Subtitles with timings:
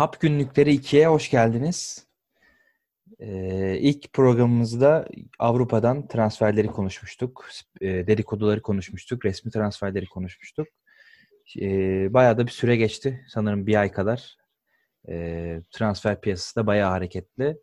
[0.00, 2.06] Kap Günlükleri 2'ye hoş geldiniz.
[3.18, 5.08] Ee, ilk programımızda
[5.38, 7.48] Avrupa'dan transferleri konuşmuştuk.
[7.80, 9.24] E, dedikoduları konuşmuştuk.
[9.24, 10.68] Resmi transferleri konuşmuştuk.
[11.60, 11.68] E,
[12.14, 13.24] bayağı da bir süre geçti.
[13.28, 14.36] Sanırım bir ay kadar.
[15.08, 17.56] E, transfer piyasası da bayağı hareketli.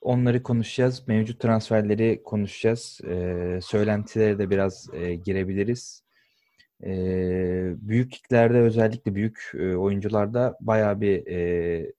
[0.00, 1.08] Onları konuşacağız.
[1.08, 3.00] Mevcut transferleri konuşacağız.
[3.04, 6.01] E, söylentilere de biraz e, girebiliriz.
[6.86, 6.92] E,
[7.76, 11.92] büyük liglerde özellikle büyük e, oyuncularda bayağı bir e,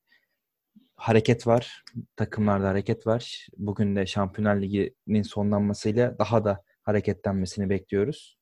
[0.95, 1.83] hareket var.
[2.15, 3.47] Takımlarda hareket var.
[3.57, 8.38] Bugün de Şampiyonlar Ligi'nin sonlanmasıyla daha da hareketlenmesini bekliyoruz.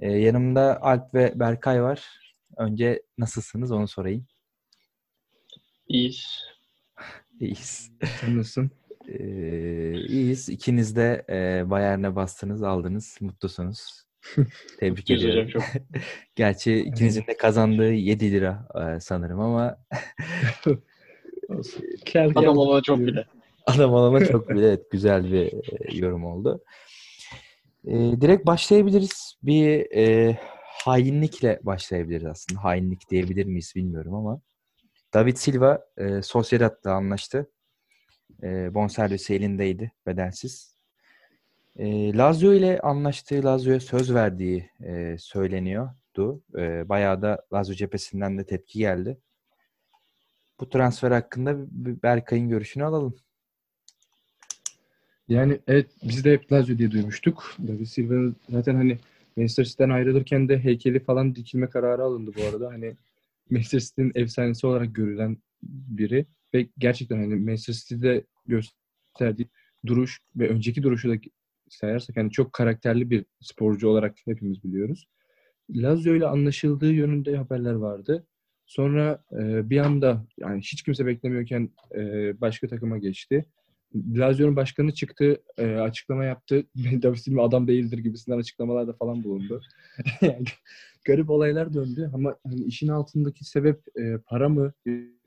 [0.00, 2.20] E, yanımda Alp ve Berkay var.
[2.56, 4.26] Önce nasılsınız onu sorayım.
[5.88, 6.26] İyiyiz.
[7.40, 7.90] İyiyiz.
[8.20, 8.70] Sen nasılsın?
[9.08, 10.48] Ee, iyiyiz.
[10.48, 13.18] İkiniz de e, Bayern'e bastınız, aldınız.
[13.20, 14.03] Mutlusunuz.
[14.80, 15.48] Tebrik ediyorum.
[15.48, 15.62] Çok.
[16.36, 19.76] Gerçi ikinizin de kazandığı 7 lira e, sanırım ama
[22.34, 23.24] Adam olana çok bile.
[23.66, 24.66] Adam olana çok bile.
[24.66, 26.64] Evet, güzel bir e, yorum oldu.
[27.86, 29.34] E, direkt başlayabiliriz.
[29.42, 30.38] Bir e,
[30.84, 32.64] hainlikle başlayabiliriz aslında.
[32.64, 34.40] Hainlik diyebilir miyiz bilmiyorum ama.
[35.14, 37.50] David Silva e, Sociedad'la anlaştı.
[38.42, 40.73] E, bonservisi elindeydi bedelsiz.
[41.78, 46.42] E, Lazio ile anlaştığı, Lazio'ya söz verdiği e, söyleniyordu.
[46.58, 49.18] E, bayağı da Lazio cephesinden de tepki geldi.
[50.60, 51.56] Bu transfer hakkında
[52.02, 53.14] Berkay'ın görüşünü alalım.
[55.28, 57.56] Yani evet biz de hep Lazio diye duymuştuk.
[57.68, 58.98] David Silva zaten hani
[59.36, 62.68] Manchester City'den ayrılırken de heykeli falan dikilme kararı alındı bu arada.
[62.68, 62.96] Hani
[63.50, 69.48] Manchester City'nin efsanesi olarak görülen biri ve gerçekten hani Manchester City'de gösterdiği
[69.86, 71.16] duruş ve önceki duruşu da
[71.68, 75.08] sayarsak hani çok karakterli bir sporcu olarak hepimiz biliyoruz.
[75.70, 78.26] Lazio ile anlaşıldığı yönünde haberler vardı.
[78.66, 82.00] Sonra e, bir anda yani hiç kimse beklemiyorken e,
[82.40, 83.44] başka takıma geçti.
[83.94, 86.64] Lazio'nun başkanı çıktı, e, açıklama yaptı.
[87.02, 89.62] David Silva adam değildir gibisinden açıklamalarda falan bulundu.
[90.20, 90.44] yani,
[91.04, 94.72] garip olaylar döndü ama hani işin altındaki sebep e, para mı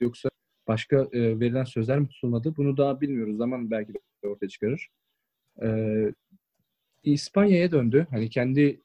[0.01, 0.29] yoksa
[0.67, 2.55] başka e, verilen sözler mi tutulmadı?
[2.57, 3.37] Bunu daha bilmiyoruz.
[3.37, 4.89] Zaman belki de ortaya çıkarır.
[5.63, 5.67] E,
[7.13, 8.07] İspanya'ya döndü.
[8.09, 8.81] Hani kendi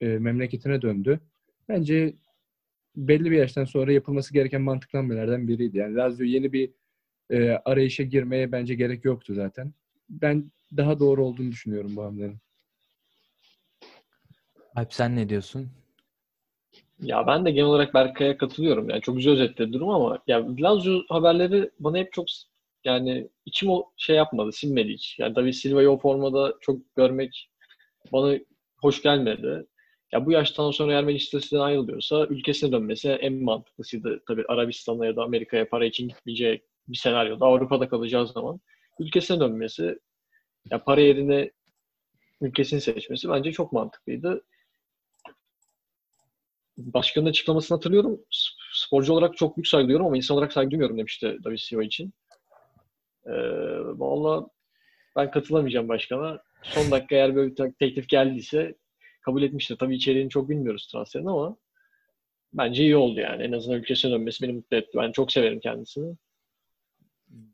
[0.00, 1.20] e, memleketine döndü.
[1.68, 2.14] Bence
[2.96, 5.78] belli bir yaştan sonra yapılması gereken mantıklı hamlelerden biriydi.
[5.78, 6.70] Yani Lazio yeni bir
[7.30, 9.72] e, arayışa girmeye bence gerek yoktu zaten.
[10.10, 12.36] Ben daha doğru olduğunu düşünüyorum bu hamlenin.
[14.74, 15.68] Alp sen ne diyorsun?
[17.00, 18.90] Ya ben de genel olarak Berkay'a katılıyorum.
[18.90, 22.26] Yani çok güzel özetledi durum ama ya Lazio haberleri bana hep çok
[22.84, 25.18] yani içim o şey yapmadı, sinmedi hiç.
[25.18, 27.51] Yani David Silva'yı o formada çok görmek
[28.12, 28.38] bana
[28.80, 29.66] hoş gelmedi.
[30.12, 34.22] Ya bu yaştan sonra eğer Manchester'dan ayrılıyorsa ülkesine dönmesi en mantıklısıydı.
[34.26, 38.60] Tabii Arabistan'a ya da Amerika'ya para için gitmeyeceği bir senaryoda Avrupa'da kalacağı zaman
[39.00, 39.98] ülkesine dönmesi
[40.70, 41.50] ya para yerine
[42.40, 44.44] ülkesini seçmesi bence çok mantıklıydı.
[46.78, 48.20] Başkanın açıklamasını hatırlıyorum.
[48.72, 52.14] Sporcu olarak çok büyük saygı duyuyorum ama insan olarak saygı duymuyorum demişti Silva için.
[53.26, 53.32] Ee,
[53.84, 54.48] Valla
[55.16, 56.42] ben katılamayacağım başkana.
[56.62, 58.74] Son dakika eğer böyle bir teklif geldiyse
[59.22, 59.76] kabul etmiştir.
[59.76, 61.56] Tabii içeriğini çok bilmiyoruz transferin ama
[62.52, 63.42] bence iyi oldu yani.
[63.42, 64.98] En azından ülkesine dönmesi beni mutlu etti.
[64.98, 66.16] Ben çok severim kendisini.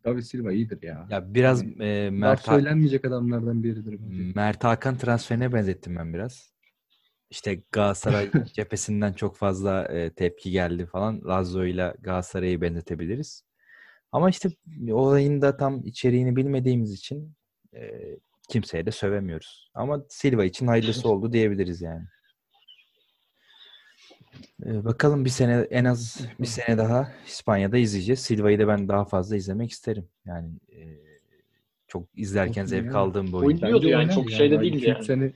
[0.05, 1.07] David Silva iyidir ya.
[1.11, 3.99] Ya biraz yani, e, Mert söylenmeyecek adamlardan biridir.
[4.01, 4.33] Bence.
[4.35, 6.53] Mert Hakan transferine benzettim ben biraz.
[7.31, 11.21] İşte Galatasaray cephesinden çok fazla e, tepki geldi falan.
[11.25, 13.45] Lazio ile Galatasaray'ı benzetebiliriz.
[14.13, 14.49] Ama işte
[14.91, 17.35] olayın da tam içeriğini bilmediğimiz için
[17.75, 17.81] e,
[18.48, 19.70] kimseye de sövemiyoruz.
[19.75, 22.04] Ama Silva için hayırlısı oldu diyebiliriz yani.
[24.66, 28.20] Ee, bakalım bir sene en az bir sene daha İspanya'da izleyeceğiz.
[28.20, 30.09] Silva'yı da ben daha fazla izlemek isterim.
[30.26, 30.82] Yani e,
[31.88, 32.97] çok izlerken Olsun zevk yani.
[32.97, 33.59] aldığım bir oyun.
[33.59, 35.04] Oynuyordu yani çok şey de değildi yani.
[35.04, 35.32] Sene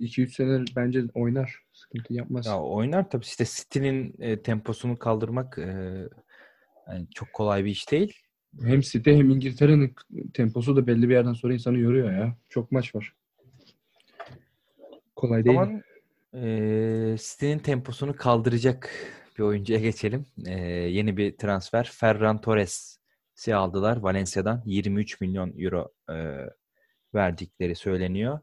[0.00, 1.62] 2-3 sene bence oynar.
[1.72, 2.46] Sıkıntı yapmaz.
[2.46, 5.94] Ya oynar tabii işte City'nin e, temposunu kaldırmak e,
[6.88, 8.16] yani çok kolay bir iş değil.
[8.62, 9.94] Hem City hem İngiltere'nin
[10.34, 12.36] temposu da belli bir yerden sonra insanı yoruyor ya.
[12.48, 13.14] Çok maç var.
[15.16, 15.56] Kolay değil.
[15.56, 15.82] Zaman
[16.34, 18.90] e, City'nin temposunu kaldıracak
[19.38, 20.26] bir oyuncuya geçelim.
[20.46, 21.90] E, yeni bir transfer.
[21.92, 24.62] Ferran Torres'i aldılar Valencia'dan.
[24.66, 26.16] 23 milyon euro e,
[27.14, 28.40] verdikleri söyleniyor.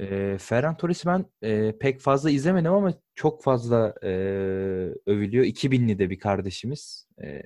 [0.00, 4.08] E, Ferran Torres'i ben e, pek fazla izlemedim ama çok fazla e,
[5.06, 5.44] övülüyor.
[5.44, 7.08] 2000'li de bir kardeşimiz.
[7.22, 7.42] E,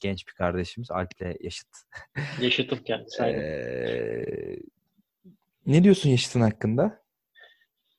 [0.00, 0.90] genç bir kardeşimiz.
[0.90, 1.68] Alp'le yaşıt.
[2.40, 3.22] Yaşıtım kendisi.
[3.22, 4.58] e,
[5.66, 7.02] ne diyorsun yaşıtın hakkında?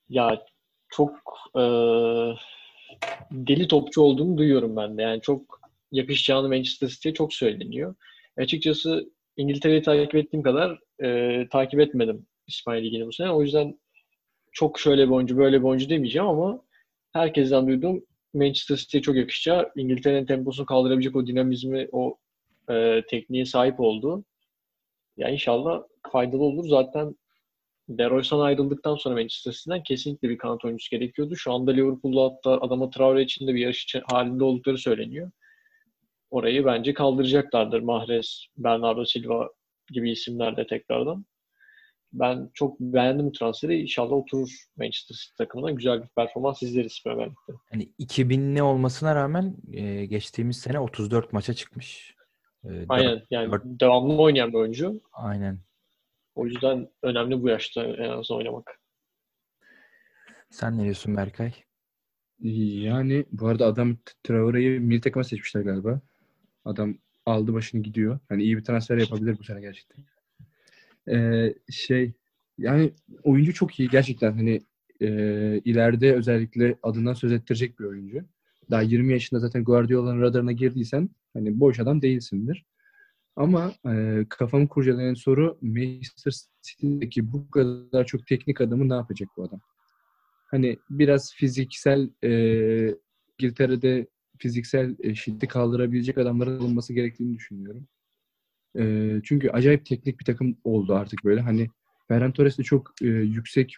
[0.09, 0.45] Ya
[0.89, 1.19] çok
[1.55, 1.63] e,
[3.31, 5.01] deli topçu olduğunu duyuyorum ben de.
[5.01, 5.61] Yani çok
[5.91, 7.95] yakışacağını Manchester City'ye çok söyleniyor.
[8.37, 13.31] Açıkçası İngiltere'yi takip ettiğim kadar e, takip etmedim İspanya Ligi'ni bu sene.
[13.31, 13.79] O yüzden
[14.53, 16.61] çok şöyle bir oyuncu, böyle bir oyuncu demeyeceğim ama
[17.13, 22.17] herkesten duyduğum Manchester City'ye çok yakışacağı, İngiltere'nin temposunu kaldırabilecek o dinamizmi, o
[22.69, 24.25] e, tekniğe sahip oldu.
[25.17, 26.67] Ya inşallah faydalı olur.
[26.67, 27.15] Zaten
[27.89, 31.35] Deroysan ayrıldıktan sonra Manchester City'den kesinlikle bir kanat oyuncusu gerekiyordu.
[31.35, 35.31] Şu anda Liverpool'da hatta adama Traore için de bir yarış halinde oldukları söyleniyor.
[36.31, 37.79] Orayı bence kaldıracaklardır.
[37.79, 39.49] Mahrez, Bernardo Silva
[39.91, 41.25] gibi isimler de tekrardan.
[42.13, 43.81] Ben çok beğendim transferi.
[43.81, 45.71] İnşallah oturur Manchester City takımına.
[45.71, 47.57] Güzel bir performans izleriz Premier Lig'de.
[47.73, 52.15] Yani 2000'li olmasına rağmen e, geçtiğimiz sene 34 maça çıkmış.
[52.65, 53.21] E, Aynen.
[53.31, 53.63] Yani dört...
[53.65, 55.01] devamlı oynayan bir oyuncu.
[55.13, 55.59] Aynen.
[56.35, 58.79] O yüzden önemli bu yaşta en azından oynamak.
[60.49, 61.53] Sen ne diyorsun Berkay?
[62.39, 66.01] Yani bu arada adam Traore'yi milli takıma seçmişler galiba.
[66.65, 68.19] Adam aldı başını gidiyor.
[68.29, 70.05] Hani iyi bir transfer yapabilir bu sene gerçekten.
[71.09, 72.13] Ee, şey
[72.57, 74.61] yani oyuncu çok iyi gerçekten hani
[75.01, 75.07] e,
[75.65, 78.25] ileride özellikle adından söz ettirecek bir oyuncu.
[78.71, 82.65] Daha 20 yaşında zaten Guardiola'nın radarına girdiysen hani boş adam değilsindir.
[83.35, 89.43] Ama e, kafamı kurcalayan soru Manchester City'deki bu kadar çok teknik adamı ne yapacak bu
[89.43, 89.59] adam?
[90.51, 92.31] Hani biraz fiziksel e,
[93.39, 94.07] İngiltere'de
[94.37, 97.87] fiziksel e, şiddeti kaldırabilecek adamların olması gerektiğini düşünüyorum.
[98.79, 101.41] E, çünkü acayip teknik bir takım oldu artık böyle.
[101.41, 101.67] Hani
[102.07, 103.75] Ferran Torres de çok e, yüksek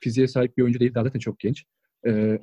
[0.00, 0.94] fiziğe sahip bir oyuncu değil.
[0.94, 1.64] Daha zaten çok genç.
[2.06, 2.38] E,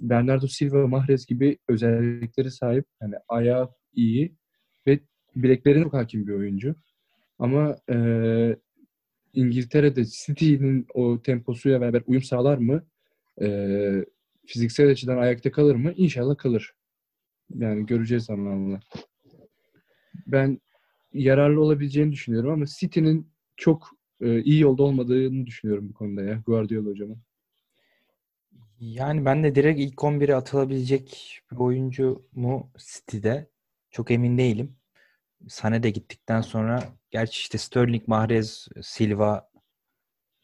[0.00, 2.84] Bernardo Silva, Mahrez gibi özellikleri sahip.
[3.00, 4.34] Hani ayağı iyi
[4.86, 5.00] ve
[5.36, 6.74] bileklerine çok hakim bir oyuncu.
[7.38, 7.96] Ama e,
[9.34, 12.84] İngiltere'de City'nin o temposuyla beraber uyum sağlar mı?
[13.42, 13.48] E,
[14.46, 15.92] fiziksel açıdan ayakta kalır mı?
[15.96, 16.72] İnşallah kalır.
[17.54, 18.80] Yani göreceğiz zamanla.
[20.26, 20.60] Ben
[21.12, 23.90] yararlı olabileceğini düşünüyorum ama City'nin çok
[24.20, 27.18] e, iyi yolda olmadığını düşünüyorum bu konuda ya Guardiola hocamın.
[28.80, 33.50] Yani ben de direkt ilk 11'e atılabilecek bir oyuncu mu City'de
[33.90, 34.76] çok emin değilim.
[35.48, 39.50] Sane de gittikten sonra gerçi işte Sterling, Mahrez, Silva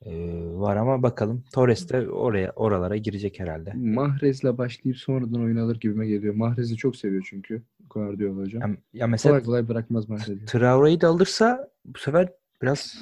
[0.03, 0.13] e,
[0.45, 1.45] var ama bakalım.
[1.53, 3.73] Torres de oraya oralara girecek herhalde.
[3.75, 6.35] Mahrez'le başlayıp sonradan oyun alır gibime geliyor.
[6.35, 8.71] Mahrez'i çok seviyor çünkü Guardiola hocam.
[8.71, 10.07] Ya, ya mesela kolay kolay bırakmaz.
[10.47, 12.97] Traore'yi de alırsa bu sefer biraz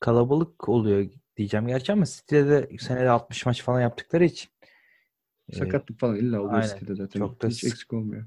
[0.00, 1.06] kalabalık oluyor
[1.36, 4.50] diyeceğim gerçi ama City'de de senede 60 maç falan yaptıkları için.
[5.52, 6.68] Sakatlık falan illa oluyor aynen.
[6.68, 7.20] City'de zaten.
[7.20, 8.26] Çok da Hiç eksik olmuyor.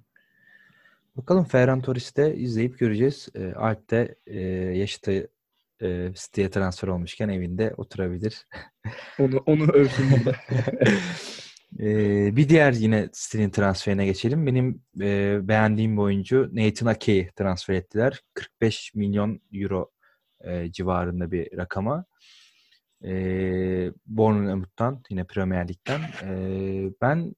[1.18, 3.30] Bakalım Ferran Torres'i de izleyip göreceğiz.
[3.36, 4.40] E, Alp de e,
[4.78, 5.28] yaşıtı
[5.82, 8.48] e, City'ye transfer olmuşken evinde oturabilir.
[9.20, 10.36] onu onu övsün burada.
[11.80, 14.48] e, bir diğer yine City'nin transferine geçelim.
[14.48, 18.22] Benim e, beğendiğim bir oyuncu Nathan Ake'yi transfer ettiler.
[18.34, 19.92] 45 milyon euro
[20.42, 22.06] e, civarında bir rakama.
[23.06, 23.12] E,
[24.06, 26.02] Bournemouth'tan yine Premier Lig'den.
[26.24, 27.36] E, ben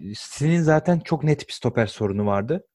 [0.00, 2.66] City'nin zaten çok net bir stoper sorunu vardı.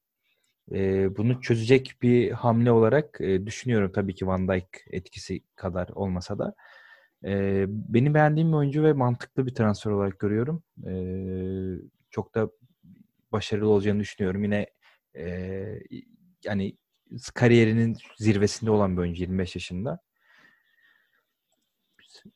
[0.72, 3.92] E, bunu çözecek bir hamle olarak e, düşünüyorum.
[3.94, 6.54] Tabii ki Van Dijk etkisi kadar olmasa da.
[7.24, 10.62] E, benim beğendiğim bir oyuncu ve mantıklı bir transfer olarak görüyorum.
[10.86, 10.92] E,
[12.10, 12.50] çok da
[13.32, 14.42] başarılı olacağını düşünüyorum.
[14.42, 14.66] Yine
[15.16, 15.64] e,
[16.44, 16.76] yani
[17.34, 20.00] kariyerinin zirvesinde olan bir oyuncu 25 yaşında.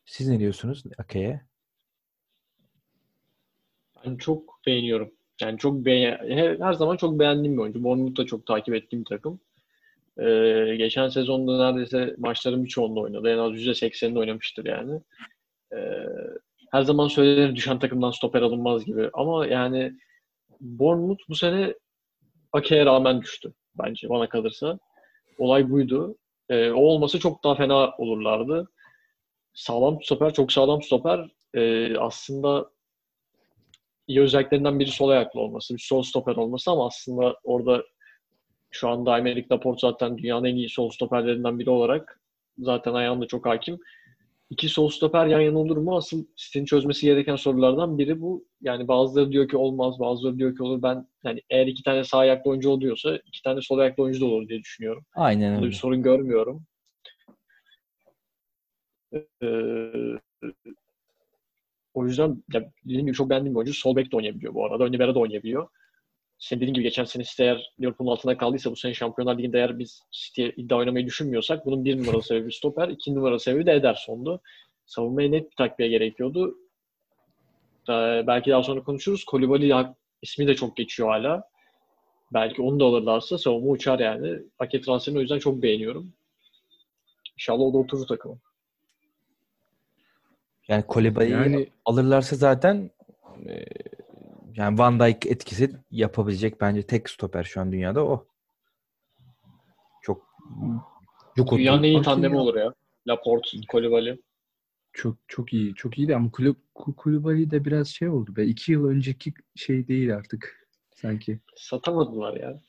[0.05, 1.41] Siz ne diyorsunuz Ake'ye?
[4.07, 5.11] Ben çok beğeniyorum.
[5.41, 7.85] Yani çok beğen her zaman çok beğendiğim bir oyuncu.
[7.85, 9.41] Bournemouth da çok takip ettiğim bir takım.
[10.19, 13.31] Ee, geçen sezonda neredeyse maçların birçoğunda oynadı.
[13.31, 15.01] En az %80'inde oynamıştır yani.
[15.75, 16.07] Ee,
[16.73, 19.11] her zaman söylenir düşen takımdan stoper alınmaz gibi.
[19.13, 19.93] Ama yani
[20.61, 21.75] Bournemouth bu sene
[22.53, 24.79] Ake'ye rağmen düştü bence bana kalırsa.
[25.39, 26.17] Olay buydu.
[26.49, 28.69] Ee, o olması çok daha fena olurlardı.
[29.55, 31.31] Sağlam stoper, çok sağlam stoper.
[31.55, 32.71] Ee, aslında
[34.07, 37.85] iyi özelliklerinden biri sol ayaklı olması, bir sol stoper olması ama aslında orada
[38.71, 42.21] şu anda Aymeric Laporte zaten dünyanın en iyi sol stoperlerinden biri olarak
[42.59, 43.79] zaten ayağında çok hakim.
[44.51, 45.97] İki sol stoper yan yana olur mu?
[45.97, 48.45] Asıl City'nin çözmesi gereken sorulardan biri bu.
[48.61, 50.83] Yani bazıları diyor ki olmaz, bazıları diyor ki olur.
[50.83, 54.25] Ben yani eğer iki tane sağ ayaklı oyuncu oluyorsa iki tane sol ayaklı oyuncu da
[54.25, 55.05] olur diye düşünüyorum.
[55.15, 55.67] Aynen öyle.
[55.67, 56.67] bir sorun görmüyorum.
[59.13, 60.19] Ee,
[61.95, 63.75] o yüzden ya, dediğim gibi çok beğendiğim bir oyuncu.
[63.75, 64.85] Sol bek de oynayabiliyor bu arada.
[64.85, 65.69] Ön libero da oynayabiliyor.
[66.41, 69.79] Senin dediğin gibi geçen sene City eğer Liverpool'un altında kaldıysa bu sene Şampiyonlar Ligi'nde eğer
[69.79, 74.41] biz City'ye iddia oynamayı düşünmüyorsak bunun bir numaralı sebebi stoper, iki numaralı sebebi de Ederson'du.
[74.87, 76.59] Savunmaya net bir takviye gerekiyordu.
[77.89, 79.25] Ee, belki daha sonra konuşuruz.
[79.25, 79.75] Kolibali
[80.23, 81.49] ismi de çok geçiyor hala.
[82.33, 84.39] Belki onu da alırlarsa savunma uçar yani.
[84.59, 86.13] Paket transferini o yüzden çok beğeniyorum.
[87.37, 88.35] İnşallah o da oturur takıma.
[90.69, 92.91] Yani Kolibali'yi Yani alırlarsa zaten
[93.49, 93.65] e,
[94.57, 98.27] yani Van Dijk etkisi yapabilecek bence tek stoper şu an dünyada o.
[100.03, 100.27] Çok
[101.37, 102.41] çok Dünyanın en iyi tandemi ya.
[102.43, 102.75] olur ya.
[103.09, 104.21] Laporte, Kolibali.
[104.93, 105.75] çok çok iyi.
[105.75, 108.45] Çok iyiydi ama Kulu, Ku- Kulübali de biraz şey oldu be.
[108.45, 111.39] İki yıl önceki şey değil artık sanki.
[111.57, 112.61] Satamadılar ya.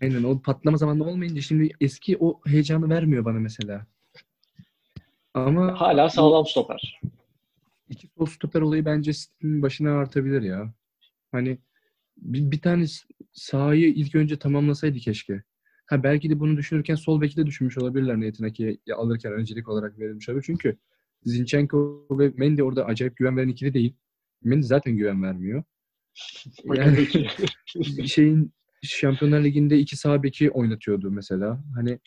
[0.00, 3.86] Aynen o patlama zamanında olmayınca şimdi eski o heyecanı vermiyor bana mesela.
[5.34, 7.00] Ama Hala sağlam stoper.
[7.88, 10.74] İki sol stoper olayı bence City'nin başına artabilir ya.
[11.32, 11.58] Hani
[12.16, 12.84] bir, bir tane
[13.32, 15.42] sahayı ilk önce tamamlasaydı keşke.
[15.86, 19.98] Ha belki de bunu düşünürken sol beki de düşünmüş olabilirler niyetine ki alırken öncelik olarak
[19.98, 20.44] verilmiş olabilir.
[20.46, 20.78] Çünkü
[21.24, 23.96] Zinchenko ve Mendy orada acayip güven veren ikili değil.
[24.42, 25.64] Mendy zaten güven vermiyor.
[26.64, 27.08] Yani
[28.06, 31.64] şeyin Şampiyonlar Ligi'nde iki sağ beki oynatıyordu mesela.
[31.74, 31.98] Hani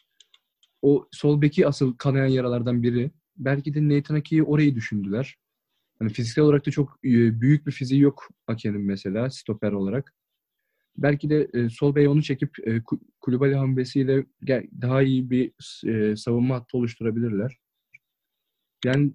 [0.81, 3.11] o sol beki asıl kanayan yaralardan biri.
[3.37, 5.37] Belki de Nathan Ake'yi orayı düşündüler.
[5.99, 10.13] Hani fiziksel olarak da çok e, büyük bir fiziği yok Ake'nin mesela stoper olarak.
[10.97, 14.25] Belki de e, sol bey onu çekip e, Ku- Kulübali hamlesiyle
[14.81, 15.53] daha iyi bir
[15.85, 17.57] e, savunma hattı oluşturabilirler.
[18.85, 19.13] Yani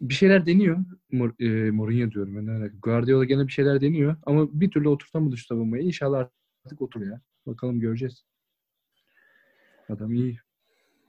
[0.00, 0.84] bir şeyler deniyor.
[1.12, 2.46] Mor, e, Mourinho diyorum ben.
[2.52, 2.76] alaka.
[2.82, 4.16] Guardiola gene bir şeyler deniyor.
[4.26, 5.82] Ama bir türlü oturtamadı şu savunmayı.
[5.82, 6.28] İnşallah
[6.64, 7.20] artık otur ya.
[7.46, 8.24] Bakalım göreceğiz.
[9.88, 10.38] Adam iyi.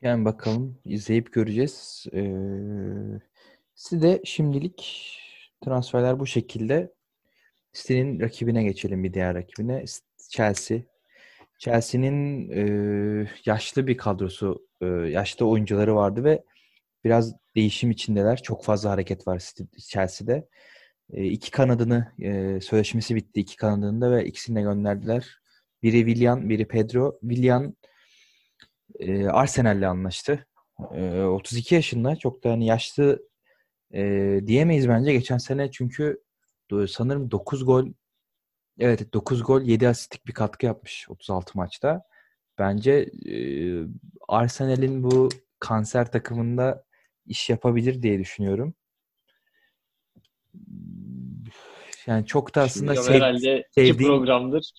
[0.01, 2.05] Yani bakalım izleyip göreceğiz.
[2.13, 3.19] Ee,
[3.91, 5.09] de şimdilik
[5.65, 6.93] transferler bu şekilde.
[7.73, 9.85] City'nin rakibine geçelim bir diğer rakibine.
[10.29, 10.79] Chelsea.
[11.59, 16.43] Chelsea'nin e, yaşlı bir kadrosu, e, yaşlı oyuncuları vardı ve
[17.03, 18.43] biraz değişim içindeler.
[18.43, 19.51] Çok fazla hareket var
[19.89, 20.47] Chelsea'de.
[21.13, 25.39] E, iki kanadını, e, sözleşmesi bitti iki kanadında ve ikisini de gönderdiler.
[25.83, 27.19] Biri Willian, biri Pedro.
[27.21, 27.75] Willian
[28.99, 30.47] e, Arsenal'le anlaştı.
[30.95, 32.15] E, 32 yaşında.
[32.15, 33.28] Çok da hani yaşlı
[33.93, 35.11] e, diyemeyiz bence.
[35.13, 36.21] Geçen sene çünkü
[36.87, 37.87] sanırım 9 gol
[38.79, 42.01] evet 9 gol 7 asistlik bir katkı yapmış 36 maçta.
[42.59, 42.91] Bence
[43.25, 43.35] e,
[44.27, 45.29] Arsenal'in bu
[45.59, 46.83] kanser takımında
[47.25, 48.73] iş yapabilir diye düşünüyorum.
[52.07, 54.71] Yani çok da aslında sev- herhalde iki sevdiğim- programdır.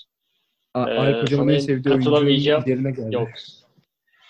[0.75, 3.15] A- Ee, Alp Hocam'ın en sevdiği katılamayacağım- yerine geldi.
[3.15, 3.29] Yok.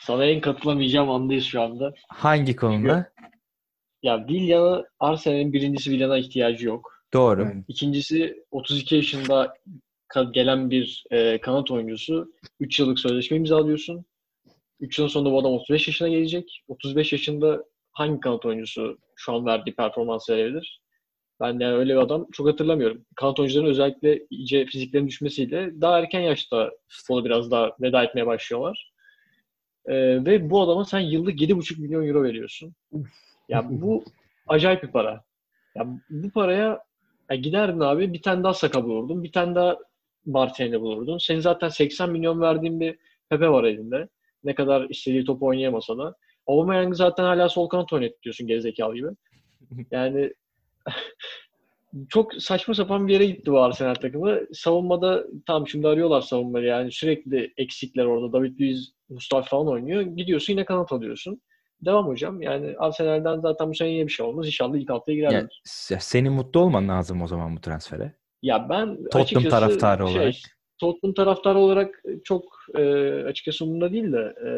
[0.01, 1.95] Sana en katılamayacağım andayız şu anda.
[2.09, 3.13] hangi konuda?
[4.03, 7.05] Ya Villan'a, Arsenal'in birincisi Villan'a ihtiyacı yok.
[7.13, 7.43] Doğru.
[7.43, 7.65] Yani.
[7.69, 9.55] İkincisi 32 yaşında
[10.33, 12.33] gelen bir e, kanat oyuncusu.
[12.61, 14.05] 3 yıllık sözleşme imzalıyorsun.
[14.81, 16.65] 3 yılın sonunda bu adam 35 yaşına gelecek.
[16.69, 20.81] 35 yaşında hangi kanat oyuncusu şu an verdiği performans verebilir?
[21.41, 23.05] Ben yani öyle bir adam çok hatırlamıyorum.
[23.17, 28.93] Kanat oyuncuların özellikle iyice fiziklerin düşmesiyle daha erken yaşta futbola biraz daha veda etmeye başlıyorlar.
[29.87, 32.75] E, ve bu adama sen yıllık 7,5 milyon euro veriyorsun.
[33.51, 34.05] Ya bu
[34.49, 35.25] acayip bir para.
[35.75, 36.83] Ya bu paraya
[37.31, 39.25] ya giderdin abi bir tane daha Saka bulurdun.
[39.25, 39.79] Bir tane daha
[40.27, 41.19] Martinez'i bulurdun.
[41.19, 42.99] Senin zaten 80 milyon verdiğin bir
[43.31, 44.09] Pepe var elinde.
[44.45, 46.15] Ne kadar istediği topu oynayamasa da.
[46.47, 49.09] Aubameyang'ı zaten hala sol kanat oynatıyorsun gerizekalı gibi.
[49.91, 50.33] Yani
[52.09, 54.41] çok saçma sapan bir yere gitti bu Arsenal takımı.
[54.53, 58.33] Savunmada tam şimdi arıyorlar savunmayı yani sürekli eksikler orada.
[58.33, 60.03] David Luiz, Mustafa falan oynuyor.
[60.03, 61.41] Gidiyorsun yine kanat alıyorsun.
[61.85, 62.43] Devam hocam.
[62.43, 64.47] Yani Arsenal'den zaten bu sene yine bir şey olmaz.
[64.47, 65.35] İnşallah ilk haftaya girerler.
[65.39, 68.13] Yani se- senin mutlu olman lazım o zaman bu transfere.
[68.43, 70.35] Ya ben Tottenham taraftarı şey, olarak.
[70.79, 72.45] Tottenham taraftarı olarak çok
[72.79, 72.83] e,
[73.25, 74.51] açıkçası umurumda değil de e,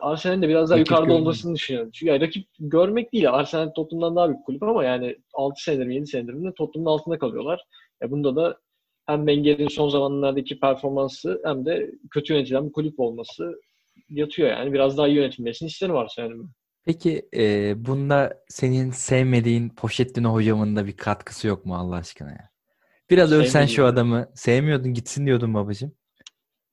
[0.00, 1.22] Arsenal'in de biraz daha Rakip yukarıda görmek.
[1.22, 1.90] olmasını düşünüyorum.
[1.94, 3.30] Çünkü yani rakip görmek değil.
[3.32, 7.18] Arsenal Tottenham'dan daha büyük kulüp ama yani 6 senedir mi 7 senedir de Tottenham'ın altında
[7.18, 7.60] kalıyorlar.
[8.02, 8.58] Ya bunda da
[9.06, 13.60] hem Wenger'in son zamanlardaki performansı hem de kötü yönetilen bir kulüp olması
[14.08, 14.72] yatıyor yani.
[14.72, 16.50] Biraz daha iyi yönetilmesini isterim Arsenal'in.
[16.84, 22.50] Peki e, bunda senin sevmediğin Pochettino hocamın da bir katkısı yok mu Allah aşkına ya?
[23.10, 24.28] Biraz övsen şu adamı.
[24.34, 25.92] Sevmiyordun gitsin diyordun babacığım.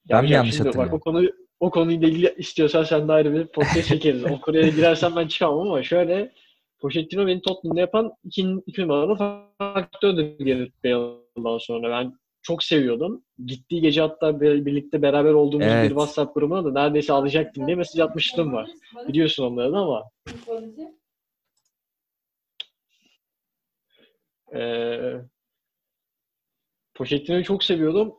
[0.10, 0.96] Ben mi yanlış şimdi bak hatırlıyorum?
[0.96, 4.25] o konu o konuyla ilgili istiyorsan sen de ayrı bir podcast çekeriz.
[4.25, 6.32] o konuya girersem ben çıkamam ama şöyle
[6.80, 9.15] Pochettino beni Tottenham'da yapan iki, iki numaralı
[9.58, 11.89] faktördür Gareth Bale'dan sonra.
[11.89, 13.23] Ben çok seviyordum.
[13.45, 15.83] Gittiği gece hatta bir- birlikte beraber olduğumuz Evet.
[15.83, 18.69] bir WhatsApp grubuna da neredeyse alacaktım diye mesaj atmıştım var.
[19.07, 20.03] Biliyorsun onları da ama
[24.55, 25.13] Ee,
[26.93, 28.13] Pochettino'yu çok seviyordum.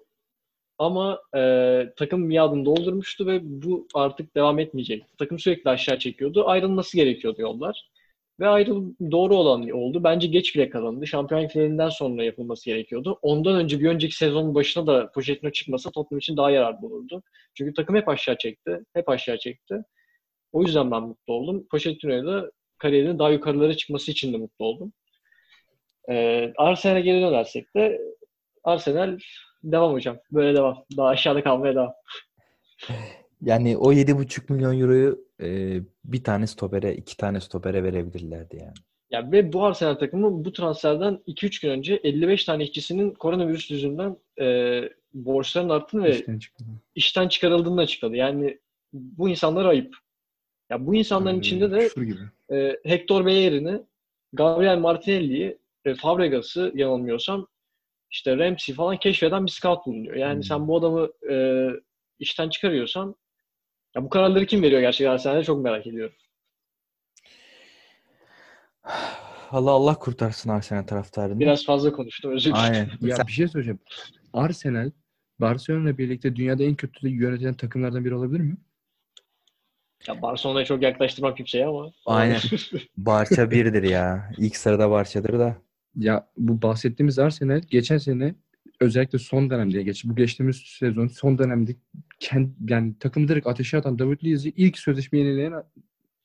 [0.79, 5.05] Ama e, takım miadını doldurmuştu ve bu artık devam etmeyecek.
[5.19, 6.49] Takım sürekli aşağı çekiyordu.
[6.49, 7.91] Ayrılması gerekiyordu yollar.
[8.41, 10.05] Ve ayrılım doğru olan oldu.
[10.05, 11.07] Bence geç bile kalındı.
[11.07, 13.19] Şampiyon finalinden sonra yapılması gerekiyordu.
[13.23, 17.23] Ondan önce bir önceki sezonun başına da Pochettino çıkmasa Tottenham için daha yararlı olurdu.
[17.55, 18.81] Çünkü takım hep aşağı çekti.
[18.95, 19.85] Hep aşağı çekti.
[20.53, 21.67] O yüzden ben mutlu oldum.
[21.71, 24.93] Pochettino'ya da kariyerinin daha yukarılara çıkması için de mutlu oldum.
[26.11, 28.01] Ee, Arsenal'e geri dönersek de
[28.65, 29.19] Arsenal
[29.65, 30.19] devam hocam.
[30.33, 30.85] Böyle devam.
[30.97, 31.93] Daha aşağıda kalmaya devam.
[33.43, 38.75] Yani o 7,5 milyon euroyu e, bir tane stopere, iki tane stopere verebilirlerdi yani.
[39.11, 44.17] Ya ve bu Arsenal takımı bu transferden 2-3 gün önce 55 tane işçisinin koronavirüs yüzünden
[44.41, 44.81] e,
[45.15, 46.65] borçların arttığını ve İşten çıktı.
[46.95, 48.17] işten çıkarıldığını açıkladı.
[48.17, 48.59] Yani
[48.93, 49.97] bu insanlar ayıp.
[50.71, 51.89] Ya bu insanların Yani içinde de
[52.53, 53.81] e, Hector Bellerin'i,
[54.33, 57.47] Gabriel Martinelli'yi, e, Fabregas'ı yanılmıyorsam
[58.11, 60.17] işte Ramsey falan keşfeden bir scout bulunuyor.
[60.17, 60.43] Yani Hmm.
[60.45, 61.67] sen bu adamı e,
[62.19, 63.15] işten çıkarıyorsan
[63.97, 66.15] ya bu kararları kim veriyor gerçekten Arsenal'de çok merak ediyorum.
[69.51, 71.41] Allah Allah kurtarsın Arsenal taraftarını.
[71.41, 72.65] Biraz fazla konuştum özür dilerim.
[72.65, 72.89] Aynen.
[73.01, 73.79] Ya bir şey söyleyeceğim.
[74.33, 74.91] Arsenal
[75.39, 78.57] Barcelona birlikte dünyada en kötü yönetilen takımlardan biri olabilir mi?
[80.09, 81.93] Ya Barcelona'ya çok yaklaştırmam kimseye ama.
[82.07, 82.41] Aynen.
[82.97, 84.31] Barça birdir ya.
[84.39, 85.57] İlk sırada Barça'dır da.
[85.97, 88.35] Ya bu bahsettiğimiz Arsenal geçen sene
[88.81, 91.77] özellikle son dönemde geç bu geçtiğimiz sezon son dönemde
[92.21, 95.53] kend, yani takım direkt ateşe atan David Luiz'i ilk sözleşme yenileyen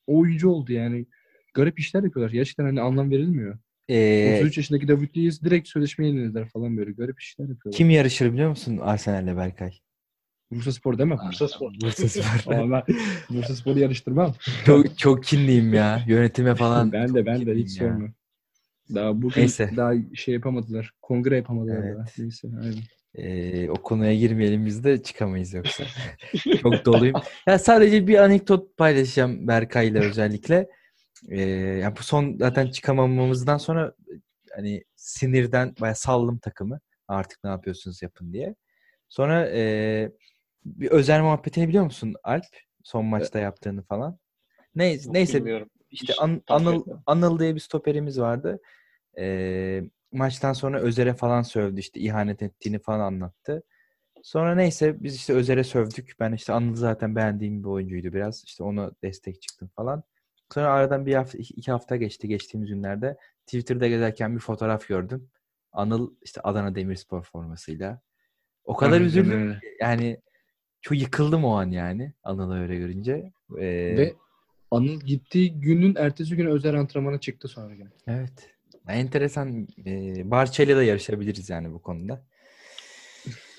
[0.06, 1.06] oyuncu oldu yani.
[1.54, 2.32] Garip işler yapıyorlar.
[2.32, 3.58] Gerçekten hani anlam verilmiyor.
[3.88, 6.92] Ee, 33 yaşındaki David Luiz direkt sözleşme yenilediler falan böyle.
[6.92, 7.76] Garip işler yapıyorlar.
[7.78, 9.72] kim yarışır biliyor musun Arsenal'le Berkay?
[10.50, 11.16] Bursa Spor deme.
[11.26, 11.72] Bursa Spor.
[11.82, 12.54] Bursa Spor.
[12.54, 12.96] Ama ben
[13.30, 14.34] Bursa Spor'u yarıştırmam.
[14.66, 16.04] çok, çok kinliyim ya.
[16.08, 16.92] Yönetime falan.
[16.92, 18.08] ben de ben de hiç sorma.
[18.94, 19.70] Daha bugün Neyse.
[19.76, 20.90] daha şey yapamadılar.
[21.02, 21.96] Kongre yapamadılar Evet.
[21.96, 22.06] daha.
[22.18, 22.82] Neyse aynen.
[23.14, 25.84] Ee, o konuya girmeyelim biz de çıkamayız yoksa.
[26.62, 27.20] Çok doluyum.
[27.46, 30.68] Ya sadece bir anekdot paylaşacağım Berkay'la özellikle.
[31.28, 33.94] Ee, yani bu son zaten çıkamamamızdan sonra
[34.56, 36.80] hani sinirden bayağı saldım takımı.
[37.08, 38.54] Artık ne yapıyorsunuz yapın diye.
[39.08, 40.12] Sonra e,
[40.64, 42.44] bir özel muhabbetini biliyor musun Alp?
[42.84, 44.18] Son maçta yaptığını falan.
[44.74, 45.70] Neyse, neyse Bilmiyorum.
[45.90, 46.84] işte An- Anıl.
[47.06, 48.60] Anıl diye bir stoperimiz vardı.
[49.18, 53.62] Ee, maçtan sonra Özer'e falan sövdü işte ihanet ettiğini falan anlattı.
[54.22, 56.14] Sonra neyse biz işte Özer'e sövdük.
[56.20, 58.44] Ben işte Anıl'ı zaten beğendiğim bir oyuncuydu biraz.
[58.44, 60.02] İşte ona destek çıktım falan.
[60.54, 63.16] Sonra aradan bir hafta, iki hafta geçti geçtiğimiz günlerde.
[63.46, 65.30] Twitter'da gezerken bir fotoğraf gördüm.
[65.72, 68.00] Anıl işte Adana Demirspor formasıyla.
[68.64, 69.52] O kadar üzüldüm.
[69.60, 69.76] ki.
[69.80, 70.20] Yani
[70.80, 73.32] çok yıkıldım o an yani Anıl'ı öyle görünce.
[73.58, 74.14] Ee, Ve
[74.70, 77.88] Anıl gittiği günün ertesi günü özel antrenmana çıktı sonra gene.
[78.06, 78.50] Evet.
[78.92, 79.68] Enteresan.
[79.86, 79.90] E,
[80.30, 82.22] Barça'yla da yarışabiliriz yani bu konuda.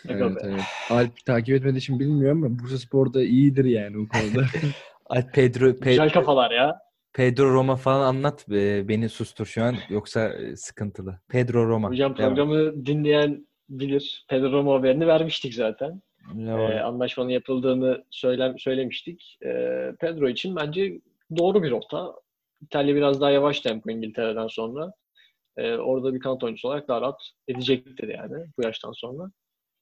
[0.09, 0.63] Evet, evet.
[0.89, 4.45] Alp takip etmediği için bilmiyorum ama Bursa Spor'da iyidir yani o konuda.
[5.05, 6.79] Ay Pedro Pe- Güzel kafalar ya.
[7.13, 11.19] Pedro Roma falan anlat e, beni sustur şu an yoksa e, sıkıntılı.
[11.29, 11.89] Pedro Roma.
[11.89, 12.35] Hocam Devam.
[12.35, 14.25] programı dinleyen bilir.
[14.29, 16.01] Pedro Roma haberini vermiştik zaten.
[16.33, 16.71] Devam.
[16.71, 19.37] Ee, anlaşmanın yapıldığını söylem söylemiştik.
[19.45, 20.99] Ee, Pedro için bence
[21.37, 22.13] doğru bir rota.
[22.61, 24.93] İtalya biraz daha yavaş tempo İngiltere'den sonra.
[25.57, 29.31] Ee, orada bir kanat oyuncusu olarak daha rahat edecektir yani bu yaştan sonra.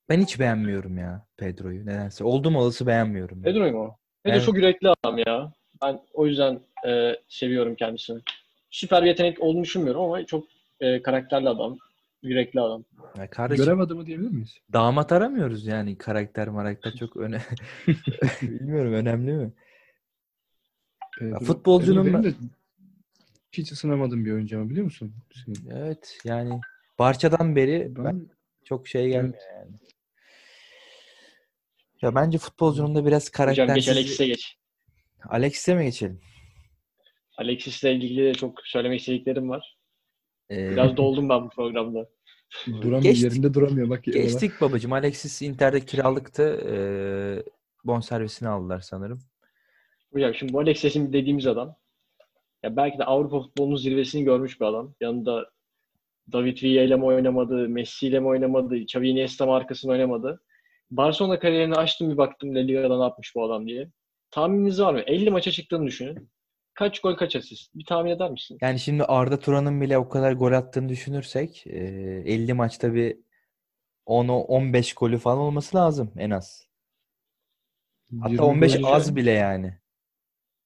[0.09, 2.23] Ben hiç beğenmiyorum ya Pedro'yu nedense.
[2.23, 3.43] Oldum olası beğenmiyorum.
[3.43, 3.53] yani.
[3.53, 3.97] Pedro'yu mu?
[4.23, 4.45] Pedro Evet.
[4.45, 5.53] çok yürekli adam ya.
[5.81, 8.19] Ben o yüzden e, seviyorum kendisini.
[8.69, 10.45] Süper bir yetenek olduğunu düşünmüyorum ama çok
[10.79, 11.77] e, karakterli adam.
[12.23, 12.83] Yürekli adam.
[13.17, 14.57] Ya kardeşim Görev adamı diyebilir miyiz?
[14.73, 17.41] damat aramıyoruz yani karakter marakter çok öne
[18.41, 19.53] bilmiyorum önemli mi?
[21.19, 22.37] Pedro- futbolcunun Pedro da- benim de
[23.51, 25.13] hiç ısınamadığım bir oyuncu ama biliyor musun?
[25.71, 26.59] Evet yani
[26.99, 28.29] Barça'dan beri ben Ben,
[28.65, 29.71] çok şey gelmiyor yani.
[32.01, 33.89] Ya bence futbolcunun da biraz Hocam geç karaktersiz.
[33.89, 34.57] Alexis'e geç.
[35.29, 36.21] Alexis'e mi geçelim?
[37.37, 39.77] Alexis'le ilgili de çok söylemek istediklerim var.
[40.51, 42.09] Ee, Biraz doldum ben bu programda.
[42.67, 43.23] duramıyor, Geçtik.
[43.31, 43.89] yerinde duramıyor.
[43.89, 44.93] Bak geçtik babacığım.
[44.93, 46.43] Alexis Inter'de kiralıktı.
[46.69, 47.43] Ee,
[47.85, 49.19] bonservisini aldılar sanırım.
[50.13, 51.75] Hocam şimdi bu Alexis'in dediğimiz adam
[52.63, 54.95] ya belki de Avrupa futbolunun zirvesini görmüş bir adam.
[55.01, 55.49] Yanında
[56.31, 60.41] David Villa ile mi oynamadı, Messi ile mi oynamadı, Xavi Iniesta mı arkasında oynamadı.
[60.91, 63.89] Barcelona kariyerini açtım bir baktım La Liga'da ne yapmış bu adam diye.
[64.31, 64.99] Tahmininiz var mı?
[64.99, 66.29] 50 maça çıktığını düşünün.
[66.73, 67.75] Kaç gol kaç asist?
[67.75, 68.57] Bir tahmin eder misin?
[68.61, 71.77] Yani şimdi Arda Turan'ın bile o kadar gol attığını düşünürsek ee,
[72.25, 73.17] 50 maçta bir
[74.07, 76.67] 10-15 golü falan olması lazım en az.
[78.21, 79.79] Hatta 15 az bile yani.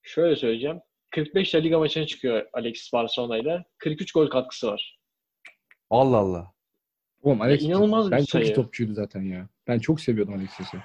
[0.02, 0.82] Şöyle söyleyeceğim.
[1.15, 3.65] 45 La Liga maçına çıkıyor Alexis Barcelona ile.
[3.78, 4.97] 43 gol katkısı var.
[5.89, 6.54] Allah Allah.
[7.23, 8.56] Oğlum Alex, Ya inanılmaz bir ben çok iyi sayı.
[8.56, 9.47] topçuydu zaten ya.
[9.67, 10.78] Ben çok seviyordum Alexis'i.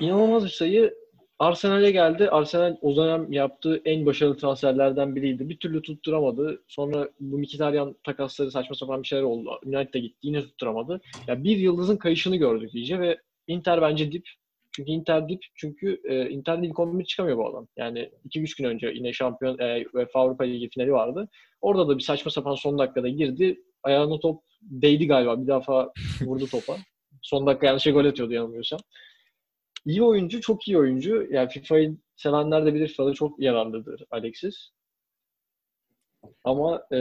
[0.00, 0.94] İnanılmaz bir sayı.
[1.38, 2.30] Arsenal'e geldi.
[2.30, 5.48] Arsenal o dönem yaptığı en başarılı transferlerden biriydi.
[5.48, 6.62] Bir türlü tutturamadı.
[6.68, 9.60] Sonra bu Mkhitaryan takasları saçma sapan bir şeyler oldu.
[9.66, 10.18] United'e gitti.
[10.22, 11.00] Yine tutturamadı.
[11.26, 14.28] Ya bir yıldızın kayışını gördük iyice ve Inter bence dip.
[14.76, 15.42] Çünkü Inter dip.
[15.54, 17.68] Çünkü e, Inter'de ilk 11 çıkamıyor bu adam.
[17.76, 21.28] Yani 2-3 gün önce yine şampiyon e, UEFA Avrupa Ligi finali vardı.
[21.60, 23.60] Orada da bir saçma sapan son dakikada girdi.
[23.82, 25.42] Ayağına top değdi galiba.
[25.42, 26.76] Bir defa vurdu topa.
[27.22, 28.80] Son dakika yanlışa gol atıyordu yanılmıyorsam.
[29.86, 31.26] İyi oyuncu, çok iyi oyuncu.
[31.30, 34.70] Yani FIFA'yı sevenler de bilir FIFA'da çok yararlıdır Alexis.
[36.44, 36.98] Ama e,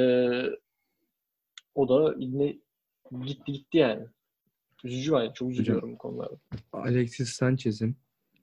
[1.76, 2.58] o da yine
[3.26, 4.06] gitti gitti yani.
[4.86, 5.32] Üzücü yani.
[5.34, 6.36] Çok üzülüyorum bu konularda.
[6.74, 7.96] Alexis Sanchez'in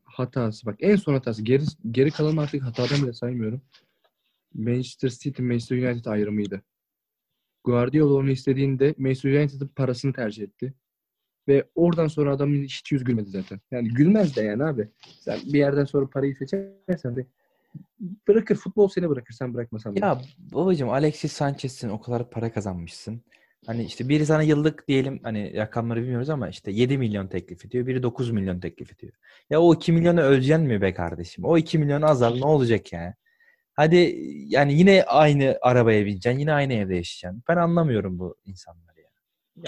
[0.04, 3.62] hatası bak en son hatası geri geri kalan artık hatadan bile saymıyorum.
[4.54, 6.62] Manchester City Manchester United ayrımıydı.
[7.64, 10.74] Guardiola onu istediğinde Manchester United'ın parasını tercih etti.
[11.48, 13.60] Ve oradan sonra adamın hiç yüz gülmedi zaten.
[13.70, 14.88] Yani gülmez de yani abi.
[15.20, 17.26] Sen bir yerden sonra parayı seçersen de
[18.28, 18.56] bırakır.
[18.56, 19.34] Futbol seni bırakır.
[19.34, 19.94] Sen bırakmasan.
[19.94, 23.22] Ya babacığım Alexis Sanchez'sin o kadar para kazanmışsın.
[23.66, 27.86] Hani işte biri sana yıllık diyelim hani rakamları bilmiyoruz ama işte 7 milyon teklif ediyor.
[27.86, 29.12] Biri 9 milyon teklif ediyor.
[29.50, 31.44] Ya o 2 milyonu öleceksin mi be kardeşim?
[31.44, 33.14] O 2 milyon azal ne olacak yani?
[33.74, 36.40] Hadi yani yine aynı arabaya bineceksin.
[36.40, 37.42] Yine aynı evde yaşayacaksın.
[37.48, 39.08] Ben anlamıyorum bu insanları ya.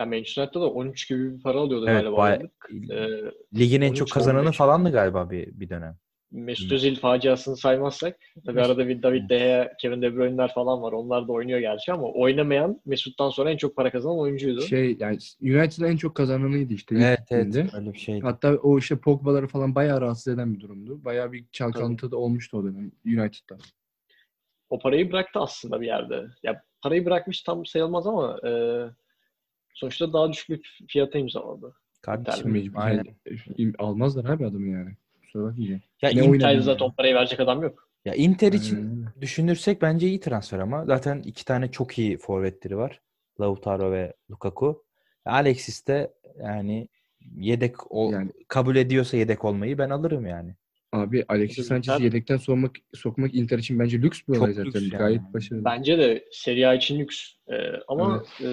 [0.00, 2.22] Ya Manchester United'da da 13 gibi bir para alıyordu Evet, galiba.
[2.22, 2.70] aylık.
[2.90, 4.56] Ee, Ligin en 13, çok kazananı 15.
[4.56, 5.96] falandı galiba bir, bir dönem.
[6.34, 6.72] Mesut.
[6.72, 10.92] Özil faciasını saymazsak tabii arada bir David De Gea, Kevin De Bruyne'ler falan var.
[10.92, 14.60] Onlar da oynuyor gerçi ama oynamayan Mesut'tan sonra en çok para kazanan oyuncuydu.
[14.60, 16.94] Şey yani United'ın en çok kazananıydı işte.
[16.94, 18.20] Evet evet öyle bir şeydi.
[18.22, 21.04] Hatta o işte Pogba'ları falan bayağı rahatsız eden bir durumdu.
[21.04, 23.58] Bayağı bir çalkantı da olmuştu o dönem United'da.
[24.70, 26.26] o parayı bıraktı aslında bir yerde.
[26.42, 28.50] Ya parayı bırakmış tam sayılmaz ama e,
[29.74, 31.74] sonuçta daha düşük bir fiyata imzaladı.
[32.02, 32.80] Kardeşim Mecbur.
[33.78, 34.96] almazlar abi adamı yani.
[35.34, 35.54] Kusura.
[36.02, 37.88] Ya, Ne Inter'de zaten o parayı verecek adam yok.
[38.04, 42.76] ya Inter için Aynen düşünürsek bence iyi transfer ama zaten iki tane çok iyi forvetleri
[42.76, 43.00] var.
[43.40, 44.84] Lautaro ve Lukaku.
[45.24, 46.88] Alexis de yani
[47.36, 50.54] yedek ol, Yani- kabul ediyorsa yedek olmayı ben alırım yani.
[50.92, 54.64] Abi Alexis Sanchez'i yedekten sokmak, sokmak Inter için bence lüks bir olay zaten.
[54.72, 54.90] lüks yani.
[54.90, 55.64] Gayet başarılı.
[55.64, 57.30] Bence de Serie A için lüks.
[57.48, 57.54] E,
[57.88, 58.46] ama e,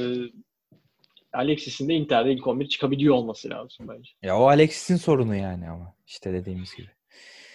[1.33, 4.11] Alexis'in de Inter'de ilk 11 çıkabiliyor olması lazım bence.
[4.21, 6.87] Ya o Alexis'in sorunu yani ama işte dediğimiz gibi.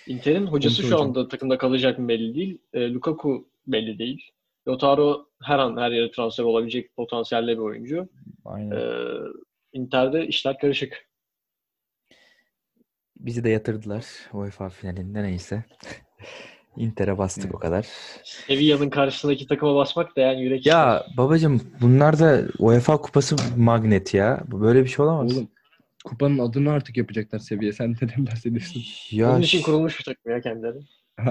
[0.07, 2.59] Inter'in hocası şu anda takımda kalacak mı belli değil.
[2.73, 4.31] E, Lukaku belli değil.
[4.69, 8.09] Lautaro her an her yere transfer olabilecek potansiyelde bir oyuncu.
[8.45, 8.71] Aynen.
[8.71, 8.81] E,
[9.73, 11.09] Inter'de işler karışık.
[13.17, 15.65] Bizi de yatırdılar UEFA finalinde neyse.
[16.77, 17.55] Inter'e bastık Evet.
[17.55, 17.87] o kadar.
[18.25, 24.41] Sevilla'nın karşısındaki takıma basmak da yani yürek Ya babacım bunlar da UEFA kupası magnet ya.
[24.49, 25.33] Bu Böyle bir şey olamaz.
[25.37, 25.49] Oğlum
[26.05, 27.73] kupanın adını artık yapacaklar seviye.
[27.73, 28.83] Sen neden bahsediyorsun?
[29.11, 30.79] ya Onun için kurulmuş bir takım ya kendileri.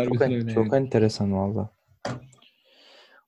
[0.06, 0.76] çok, en- öyle çok yani.
[0.86, 1.70] enteresan valla.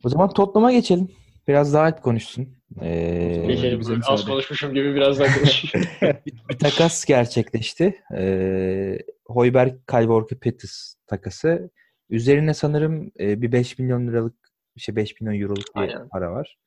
[0.03, 1.11] O zaman Tottenham'a geçelim.
[1.47, 2.47] Biraz daha et konuşsun.
[2.81, 3.79] Ee, Geçelim.
[3.79, 5.87] bize Az konuşmuşum gibi biraz daha konuşayım.
[6.49, 8.01] bir takas gerçekleşti.
[8.17, 11.69] Ee, Hoiberg Kalvorka Pettis takası.
[12.09, 14.35] Üzerine sanırım e, bir 5 milyon liralık
[14.77, 16.09] şey 5 milyon euroluk bir Aynen.
[16.09, 16.57] para var.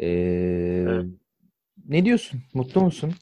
[0.00, 0.06] Ee,
[0.88, 1.06] Evet.
[1.88, 2.40] Ne diyorsun?
[2.54, 3.12] Mutlu musun?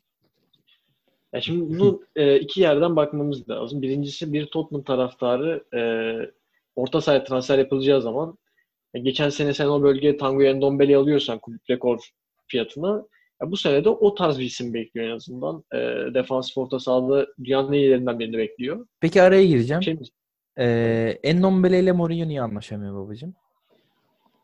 [1.32, 3.82] Ya şimdi bunu e, iki yerden bakmamız lazım.
[3.82, 5.80] Birincisi bir Tottenham taraftarı e,
[6.76, 8.38] orta sahaya transfer yapılacağı zaman
[8.94, 12.10] e, geçen sene sen o bölgeye Tanguy Ndombele'yi alıyorsan kulüp rekor
[12.46, 13.04] fiyatına
[13.42, 15.64] ya bu sene de o tarz bir isim bekliyor en azından.
[15.74, 15.78] E,
[16.14, 18.86] defansif orta sahada dünyanın en iyilerinden birini bekliyor.
[19.00, 19.82] Peki araya gireceğim.
[19.82, 19.98] Şey,
[20.58, 23.34] Ee, Endombele ile Mourinho niye anlaşamıyor babacığım?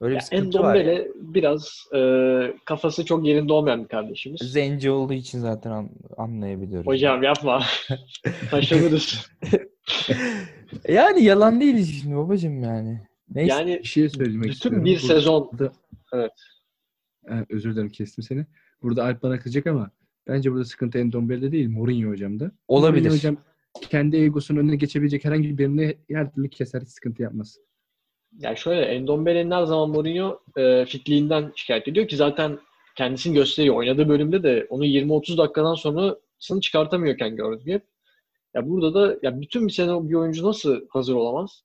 [0.00, 1.04] Öyle bir ya sıkıntı var ya.
[1.14, 2.00] Biraz e,
[2.64, 4.40] kafası çok yerinde olmayan bir kardeşimiz.
[4.40, 6.86] Zenci olduğu için zaten an- anlayabiliyoruz.
[6.86, 7.62] Hocam yapma.
[8.50, 9.30] Taşlanırız.
[10.88, 13.00] Yani yalan değil şimdi babacığım yani.
[13.34, 13.52] Neyse.
[13.54, 14.84] yani Bir şey söylemek bütün istiyorum.
[14.84, 15.50] bir Burada- sezon
[16.12, 16.32] Evet.
[17.28, 18.46] Ha, özür dilerim kestim seni.
[18.82, 19.90] Burada Alp bana kızacak ama
[20.28, 22.50] bence burada sıkıntı Endombele'de değil Mourinho hocamda.
[22.68, 23.02] Olabilir.
[23.02, 23.36] Mourinho hocam
[23.90, 27.58] kendi egosunun önüne geçebilecek herhangi birini her türlü keser sıkıntı yapmaz.
[28.38, 32.58] Yani şöyle Endombele'nin her zaman Mourinho e, fitliğinden şikayet ediyor ki zaten
[32.96, 33.76] kendisini gösteriyor.
[33.76, 37.82] Oynadığı bölümde de onu 20-30 dakikadan sonrasını çıkartamıyorken gördük hep.
[38.54, 41.64] Ya burada da ya bütün bir sene bir oyuncu nasıl hazır olamaz?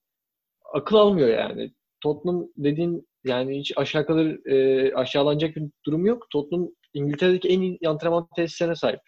[0.73, 1.71] Akıl almıyor yani.
[2.01, 6.27] Tottenham dediğin yani hiç aşağı kalır e, aşağılanacak bir durum yok.
[6.29, 8.99] Tottenham İngiltere'deki en iyi antrenman tesislerine sahip.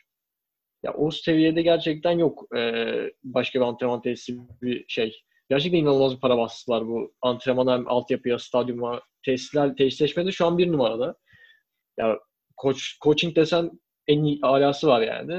[0.87, 2.83] Ya o seviyede gerçekten yok e,
[3.23, 5.23] başka bir antrenman tesisi bir şey.
[5.49, 10.71] Gerçekten inanılmaz bir para bastılar bu antrenmana hem altyapıya, stadyuma, tesisler, tesisleşmede şu an bir
[10.71, 11.15] numarada.
[11.97, 12.19] Ya
[12.57, 13.71] koç, coaching desen
[14.07, 15.33] en iyi alası var yani.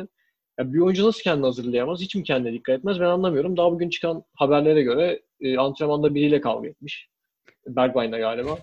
[0.59, 2.01] Ya bir oyuncu nasıl kendini hazırlayamaz?
[2.01, 3.01] Hiç mi kendine dikkat etmez?
[3.01, 3.57] Ben anlamıyorum.
[3.57, 7.09] Daha bugün çıkan haberlere göre e, antrenmanda biriyle kavga etmiş.
[7.67, 8.59] Bergwijn'la galiba.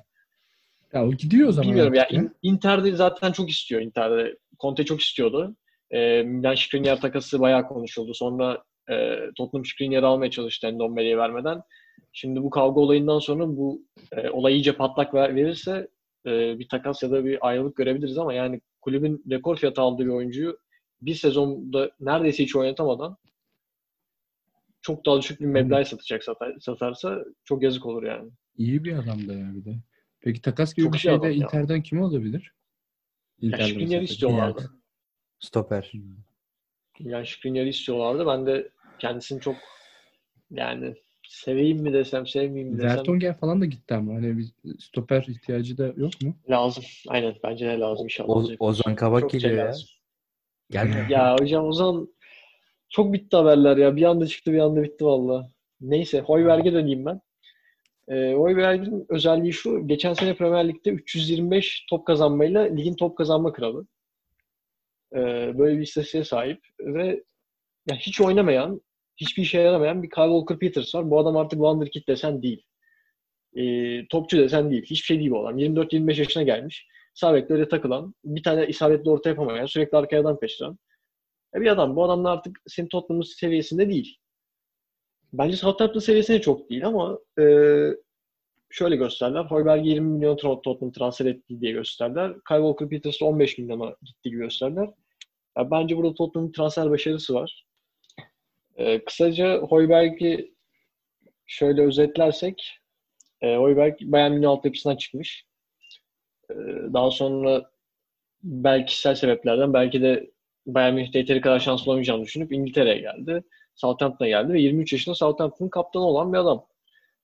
[0.93, 1.69] Ya o gidiyor o zaman.
[1.69, 2.01] Bilmiyorum ya.
[2.01, 2.23] artık ya.
[2.23, 4.37] In- Inter'de zaten çok istiyor Inter'de.
[4.59, 5.55] Conte çok istiyordu.
[5.91, 8.13] E, Milan Skriniar takası bayağı konuşuldu.
[8.13, 11.61] Sonra e, Tottenham Skriniar'ı almaya çalıştı Endombele'ye vermeden.
[12.13, 15.87] Şimdi bu kavga olayından sonra bu e, olay iyice patlak ver- verirse
[16.25, 20.09] e, bir takas ya da bir ayrılık görebiliriz ama yani kulübün rekor fiyatı aldığı bir
[20.09, 20.57] oyuncuyu
[21.01, 23.17] bir sezonda neredeyse hiç oynatamadan
[24.81, 28.29] çok daha düşük bir meblağa satacak satar, satarsa çok yazık olur yani.
[28.57, 29.75] İyi bir adam da ya bir de.
[30.19, 31.33] Peki takas gibi Çok bir şeyde ya.
[31.33, 32.53] Inter'den kim olabilir?
[33.41, 34.03] Ya Inter'den Skriniar'ı mesela.
[34.03, 34.71] istiyorlardı.
[35.39, 35.91] Stoper.
[36.99, 38.27] Yani Skriniar'ı istiyorlardı.
[38.27, 38.69] Ben de
[38.99, 39.55] kendisini çok
[40.51, 40.95] yani
[41.27, 44.45] seveyim mi desem, sevmeyeyim mi desem Vertonghen falan da gitti ama hani bir
[44.79, 46.35] stoper ihtiyacı da yok mu?
[46.49, 46.83] lazım.
[47.07, 48.29] Aynen bence de lazım inşallah.
[48.29, 48.65] O.
[48.65, 49.73] Ozan Kabak Çok şey geliyor ya.
[50.69, 51.05] Gelmiyor.
[51.09, 52.07] Ya hocam Ozan
[52.89, 53.95] çok bitti haberler ya.
[53.95, 55.49] Bir anda çıktı bir anda bitti valla.
[55.81, 57.21] Neyse Hoiberg'e döneyim ben.
[58.07, 59.87] Ee, Hoiberg'in özelliği şu.
[59.87, 63.87] Geçen sene Premier Lig'de 325 top kazanmayla ligin top kazanma kralı.
[65.13, 67.23] Ee, böyle bir istatistiğe sahip ve
[67.89, 68.81] ya hiç oynamayan,
[69.17, 71.09] hiçbir işe yaramayan bir Kyle Walker-Peters var.
[71.11, 72.65] Bu adam artık Wonderkid desen değil.
[73.57, 74.83] Ee, topçu desen değil.
[74.83, 75.59] Hiçbir şey değil bu adam.
[75.59, 76.87] 24-25 yaşına gelmiş.
[77.13, 80.77] Sağ bekle öyle takılan, bir tane isabetli orta yapamayan, sürekli arkaya adam peşiren.
[81.55, 81.95] Ya bir adam.
[81.95, 84.17] Bu adamlar artık senin Tottenham'ın seviyesinde değil.
[85.33, 87.43] Bence Southampton seviyesinde çok değil ama e,
[88.75, 89.43] şöyle gösterdiler.
[89.43, 92.33] Hoiberg'i 20 milyon Tot- Tottenham transfer etti diye gösterdiler.
[92.47, 94.89] Kyle Walker-Petters'ı 15 milyona gitti gibi gösterdiler.
[95.57, 97.65] Ya bence burada Tottenham'ın transfer başarısı var.
[98.75, 100.53] E, kısaca Hoiberg'i
[101.45, 102.79] şöyle özetlersek
[103.41, 105.45] e, Hoiberg Bayern Münih altyapısından çıkmış.
[106.49, 106.55] E,
[106.93, 107.71] daha sonra
[108.43, 110.31] belki kişisel sebeplerden belki de
[110.65, 113.43] Bayern Münih'te yeteri kadar şanslı olamayacağını düşünüp İngiltere'ye geldi.
[113.75, 116.65] Southampton'a geldi ve 23 yaşında Southampton'ın kaptanı olan bir adam.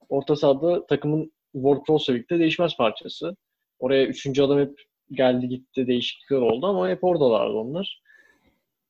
[0.09, 3.35] Orta sahada takımın Prowse'la birlikte değişmez parçası.
[3.79, 8.01] Oraya üçüncü adam hep geldi gitti değişiklikler oldu ama hep oradalardı onlar.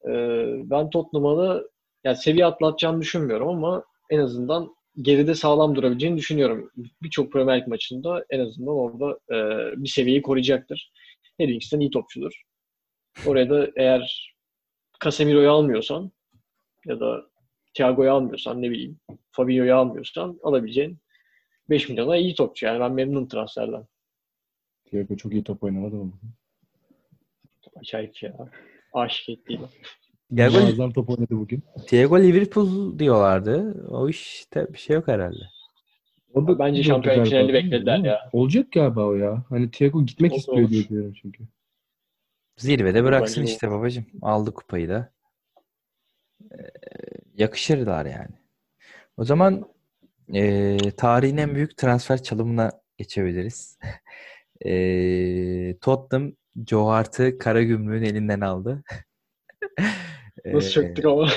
[0.05, 1.63] Ee, ben Tottenham'a da
[2.03, 6.71] yani seviye atlatacağını düşünmüyorum ama en azından geride sağlam durabileceğini düşünüyorum.
[7.01, 9.37] Birçok Premier Lig maçında en azından orada e,
[9.83, 10.91] bir seviyeyi koruyacaktır.
[11.41, 12.41] Livingston iyi topçudur.
[13.27, 14.33] Oraya da eğer
[15.03, 16.11] Casemiro'yu almıyorsan
[16.85, 17.25] ya da
[17.73, 18.99] Thiago'yu almıyorsan ne bileyim
[19.31, 20.97] Fabinho'yu almıyorsan alabileceğin
[21.71, 22.65] 5 milyona iyi topçu.
[22.65, 23.85] Yani ben memnunum transferden.
[24.85, 26.13] Thiago çok iyi top oynamadı mı?
[27.75, 28.49] Acayip ya.
[28.93, 29.67] Aşık ettiydim.
[30.35, 31.63] Thiago, Muazzam top oynadı bugün.
[31.87, 33.85] Thiago Liverpool diyorlardı.
[33.89, 35.43] O işte bir şey yok herhalde.
[36.33, 38.29] O da, Bence güzel finali beklediler ya.
[38.33, 39.43] Olacak galiba o ya.
[39.49, 40.69] Hani Thiago gitmek O da istiyor olur.
[40.69, 41.43] diye biliyorum çünkü.
[42.57, 44.05] Zirvede bıraksın Bence işte babacığım.
[44.21, 45.11] Aldı kupayı da.
[46.51, 46.57] Ee,
[47.37, 48.35] yakışırlar yani.
[49.17, 49.65] O zaman
[50.33, 53.77] ee, tarihin en büyük transfer çalımına geçebiliriz.
[54.65, 56.33] Ee, Tottenham
[56.67, 58.83] Joe Hart'ı Karagümrük'ün elinden aldı.
[60.45, 61.29] Nasıl çöktük ama.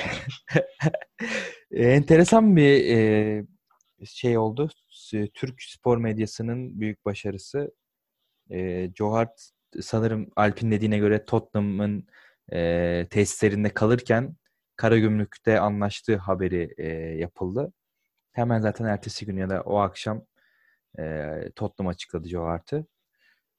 [1.70, 3.46] e, enteresan bir e,
[4.04, 4.70] şey oldu.
[5.34, 7.74] Türk spor medyasının büyük başarısı.
[8.50, 12.06] E, Joe Hart sanırım Alp'in dediğine göre Tottenham'ın
[12.52, 14.36] e, tesislerinde kalırken
[14.76, 17.72] Karagümrük'te anlaştığı haberi e, yapıldı.
[18.34, 20.24] Hemen zaten ertesi gün ya da o akşam
[20.98, 22.86] e, Tottenham açıkladı Joe Hart'ı.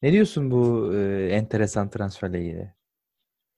[0.02, 2.74] Ne diyorsun bu e, enteresan transferle ilgili?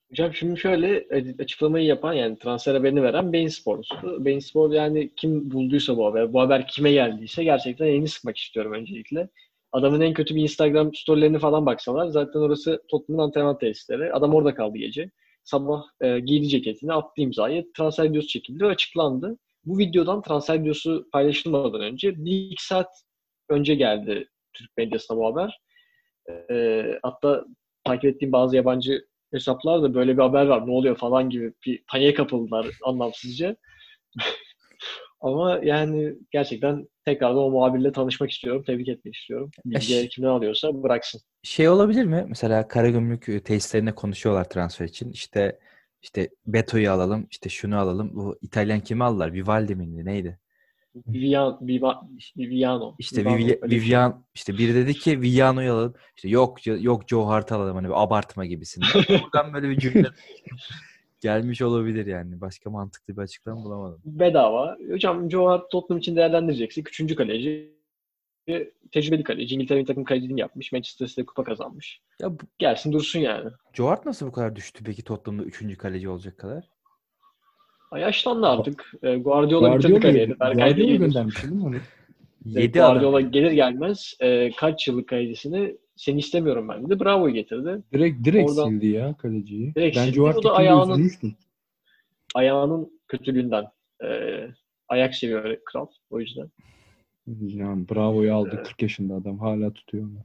[0.09, 4.25] Hocam şimdi şöyle e, açıklamayı yapan yani transfer haberini veren Bein Spor'tu.
[4.25, 8.73] Bein Spor yani kim bulduysa bu haber, bu haber kime geldiyse gerçekten elini sıkmak istiyorum
[8.73, 9.29] öncelikle.
[9.71, 14.13] Adamın en kötü bir Instagram storylerini falan baksalar zaten orası Tottenham'ın antrenman tesisleri.
[14.13, 15.11] Adam orada kaldı gece.
[15.43, 17.71] Sabah e, giydi ceketini, attı imzayı.
[17.73, 19.37] Transfer videosu çekildi ve açıklandı.
[19.67, 22.87] Bu videodan transfer videosu paylaşılmadan önce bir iki saat
[23.49, 25.59] önce geldi Türk medyasına bu haber.
[26.51, 27.45] E, hatta
[27.83, 31.83] takip ettiğim bazı yabancı hesaplar da böyle bir haber var ne oluyor falan gibi bir
[31.91, 33.55] paniğe kapıldılar anlamsızca.
[35.21, 38.63] Ama yani gerçekten tekrardan o muhabirle tanışmak istiyorum.
[38.65, 39.51] Tebrik etmek istiyorum.
[39.65, 41.21] Bilgi Eş- kimden alıyorsa bıraksın.
[41.43, 42.25] Şey olabilir mi?
[42.27, 45.11] Mesela Karagümrük e, tesislerinde konuşuyorlar transfer için.
[45.11, 45.59] İşte
[46.07, 48.11] işte Beto'yu alalım, işte şunu alalım.
[48.13, 49.33] Bu İtalyan kimi aldılar?
[49.33, 50.05] Vivaldi miydi?
[50.05, 50.39] Neydi?
[51.07, 52.01] Vivian, Viva,
[52.37, 52.95] Viviano.
[52.99, 53.87] İşte Vivano, Vivi- öyle bir şey.
[53.87, 55.93] Vivian işte biri dedi ki Viviano'yu alalım.
[56.15, 59.21] İşte yok yok Joe Hart alalım hani bir abartma gibisinden.
[59.23, 60.07] Buradan böyle bir cümle
[61.21, 62.41] gelmiş olabilir yani.
[62.41, 64.01] Başka mantıklı bir açıklama bulamadım.
[64.05, 64.77] Bedava.
[64.91, 67.76] Hocam Joe Hart Tottenham için değerlendireceksek üçüncü kaleci.
[68.91, 69.55] Tecrübeli kaleci.
[69.55, 70.71] İngiltere milli takım kaleciliğini yapmış.
[70.71, 72.01] Manchester City'de kupa kazanmış.
[72.21, 73.49] Ya bu, Gelsin dursun yani.
[73.73, 76.69] Joe Hart nasıl bu kadar düştü peki Tottenham'da üçüncü kaleci olacak kadar?
[77.89, 78.91] Ha, Yaşlandı artık.
[79.03, 80.39] E, Guardiola bitirdi Guardiola, kariyeri.
[80.39, 80.99] Berkay Guardiola değil.
[80.99, 81.75] göndermiş değil mi onu?
[82.45, 83.31] 7 Guardiola adam.
[83.31, 86.99] gelir gelmez e, kaç yıllık kalecisini seni istemiyorum ben dedi.
[86.99, 87.83] Bravo'yu getirdi.
[87.93, 89.75] Direkt direkt Oradan- sildi ya kaleciyi.
[89.75, 90.21] Direkt Bence sildi.
[90.21, 90.81] o da ayağının...
[90.81, 91.35] ayağının- üzülmüştüm.
[92.35, 93.65] Ayağının kötülüğünden.
[94.03, 94.07] E,
[94.87, 95.87] ayak seviyor kral.
[96.09, 96.49] O yüzden.
[97.41, 98.67] Yani Bravo'yu aldı Evet.
[98.67, 100.17] 40 yaşında adam hala tutuyor onu.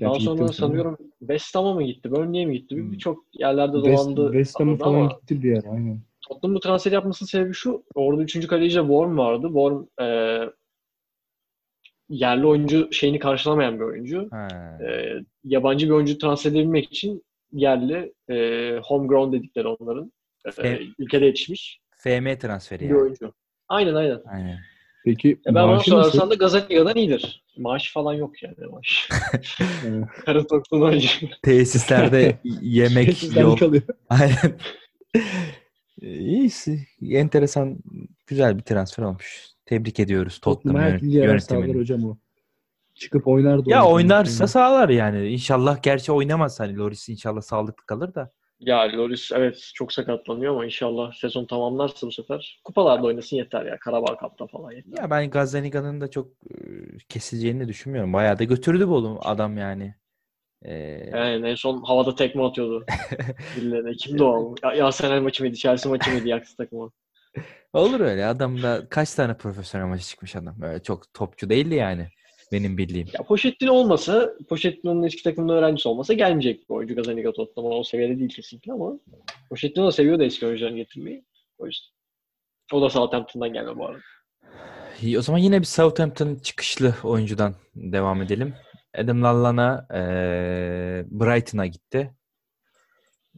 [0.00, 2.10] Daha Gerçi sonra sanıyorum West Ham'a mı gitti?
[2.10, 2.76] Burnley'e mi gitti?
[2.76, 2.92] Hmm.
[2.92, 4.32] Birçok yerlerde West, dolandı.
[4.32, 6.00] West Ham'a falan ama gitti bir yer aynen.
[6.28, 7.84] Tottenham bu transferi yapmasının sebebi şu.
[7.94, 9.46] Orada üçüncü kaleci de Worm vardı.
[9.46, 10.06] Worm e,
[12.08, 14.30] yerli oyuncu şeyini karşılamayan bir oyuncu.
[14.86, 20.12] E, yabancı bir oyuncu transfer edebilmek için yerli e, homegrown dedikleri onların
[20.64, 23.00] e, ülkede yetişmiş FM transferi bir yani.
[23.00, 23.32] oyuncu.
[23.68, 24.20] Aynen aynen.
[24.26, 24.58] Aynen.
[25.04, 26.10] Peki Ya ben bana maaşı nasıl?
[26.10, 27.44] sorarsan da Gazzani'den iyidir.
[27.56, 29.08] Maaş falan yok yani maaş.
[30.24, 31.08] Karın tokluğunu oyuncu.
[31.42, 33.56] Tesislerde yemek yol.
[33.56, 33.82] kalıyor.
[34.08, 34.58] Aynen.
[36.00, 36.86] İyisi.
[37.10, 37.78] Enteresan,
[38.26, 39.46] güzel bir transfer olmuş.
[39.66, 41.78] Tebrik ediyoruz Tottenham yönetimini.
[41.78, 42.16] hocam o.
[42.94, 43.94] Çıkıp oynar da Ya oynar.
[43.94, 45.28] oynarsa sağlar yani.
[45.28, 48.32] İnşallah gerçi oynamaz hani Loris inşallah sağlıklı kalır da.
[48.62, 53.78] Ya Loris evet çok sakatlanıyor ama inşallah sezon tamamlarsa bu sefer kupalarda oynasın yeter ya.
[53.78, 55.02] Karabağ Cup'ta falan yeter.
[55.02, 56.54] Ya ben Gazzanigan'ın da çok e,
[57.08, 58.12] kesileceğini düşünmüyorum.
[58.12, 59.94] Bayağı da götürdü bu oğlum adam yani.
[60.62, 60.72] Ee,
[61.12, 62.86] Yani en son havada tekme atıyordu.
[63.56, 63.92] Birilerine.
[63.92, 64.54] Kimdi o?
[64.62, 65.56] Ya, Yasenel maçı mıydı?
[65.56, 66.28] Chelsea maçı mıydı?
[66.28, 66.90] Yaktı takımı.
[67.72, 68.26] olur öyle.
[68.26, 70.62] Adam da kaç tane profesyonel maçı çıkmış adam.
[70.62, 72.08] Öyle çok topçu değildi yani.
[72.52, 73.08] Benim bildiğim.
[73.18, 77.74] Ya Pochettino olmasa, Pochettino'nun eski takımında öğrencisi olmasa gelmeyecek bir oyuncu Gazzaniga Tottenham'a.
[77.76, 78.98] O seviyede değil kesinlikle ama
[79.50, 81.24] Pochettino da seviyor da eski oyuncularını getirmeyi.
[81.58, 81.92] O yüzden.
[82.72, 84.00] O da Southampton'dan gelme bu arada.
[85.02, 88.54] İyi, O zaman yine bir Southampton çıkışlı oyuncudan devam edelim.
[88.94, 92.14] Adam Lallana eee, Brighton'a gitti.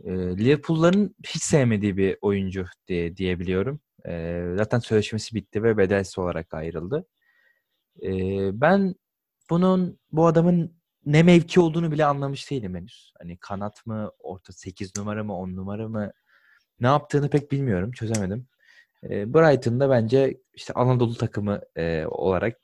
[0.05, 3.81] Eee, Liverpool'ların hiç sevmediği bir oyuncu diye diyebiliyorum.
[4.07, 7.07] Eee, zaten sözleşmesi bitti ve bedelsiz olarak ayrıldı.
[8.03, 8.95] Eee, ben
[9.51, 10.77] bunun bu adamın
[11.07, 13.13] ne mevki olduğunu bile anlamış değilim henüz.
[13.19, 16.13] Hani kanat mı, orta 8 numara mı, 10 numara mı?
[16.81, 18.49] Ne yaptığını pek bilmiyorum, çözemedim.
[19.05, 22.59] E, Brighton'da bence işte Anadolu takımı e, olarak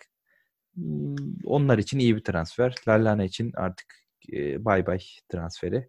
[0.75, 2.75] hmm, onlar için iyi bir transfer.
[2.89, 3.87] Lallana için artık
[4.33, 5.89] e, bay bay transferi.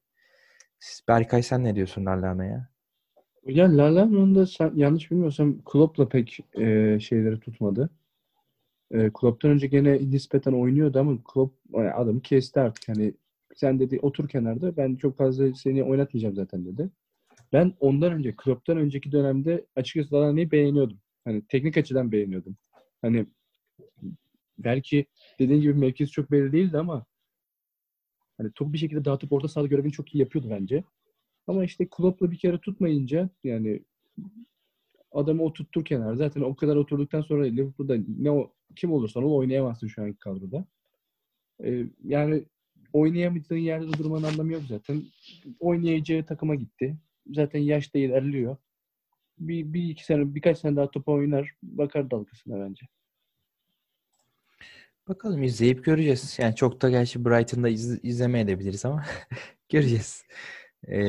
[1.08, 2.70] Berkay sen ne diyorsun Lallana'ya?
[3.46, 7.90] Ya Lallana'nın da sen, yanlış bilmiyorsam Klopp'la pek e, şeyleri tutmadı.
[8.94, 12.90] E, Klopp'tan önce gene nispeten oynuyordu ama Klopp yani adamı kesti artık.
[12.90, 13.14] Hani
[13.56, 16.90] sen dedi otur kenarda ben çok fazla seni oynatmayacağım zaten dedi.
[17.54, 21.00] Ben ondan önce Klopp'tan önceki dönemde açıkçası Lallana'yı beğeniyordum.
[21.26, 22.58] Hani teknik açıdan beğeniyordum.
[23.02, 23.26] Hani
[24.58, 25.06] belki
[25.40, 27.06] dediğin gibi mevkisi çok belli değildi ama
[28.38, 30.84] hani topu bir şekilde dağıtıp orta sahada görevini çok iyi yapıyordu bence.
[31.48, 33.84] Ama işte Klopp'la bir kere tutmayınca yani
[35.12, 36.16] adamı oturttur kenar.
[36.16, 40.66] Zaten o kadar oturduktan sonra Liverpool'da ne o, kim olursan ol oynayamazsın şu anki kadroda.
[41.64, 42.46] Ee, yani
[42.94, 45.04] oynayamadığın yerde durmanın anlamı yok zaten.
[45.60, 46.98] Oynayacağı takıma gitti.
[47.28, 48.58] Zaten yaş da ilerliyor.
[49.40, 51.52] Bir, bir iki sene, birkaç sene daha topa oynar.
[51.64, 52.86] Bakar dalgasına bence.
[55.08, 56.38] Bakalım izleyip göreceğiz.
[56.40, 59.06] Yani çok da gerçi Brighton'da iz, izlemeyebiliriz ama
[59.70, 60.26] göreceğiz.
[60.88, 61.08] Ee.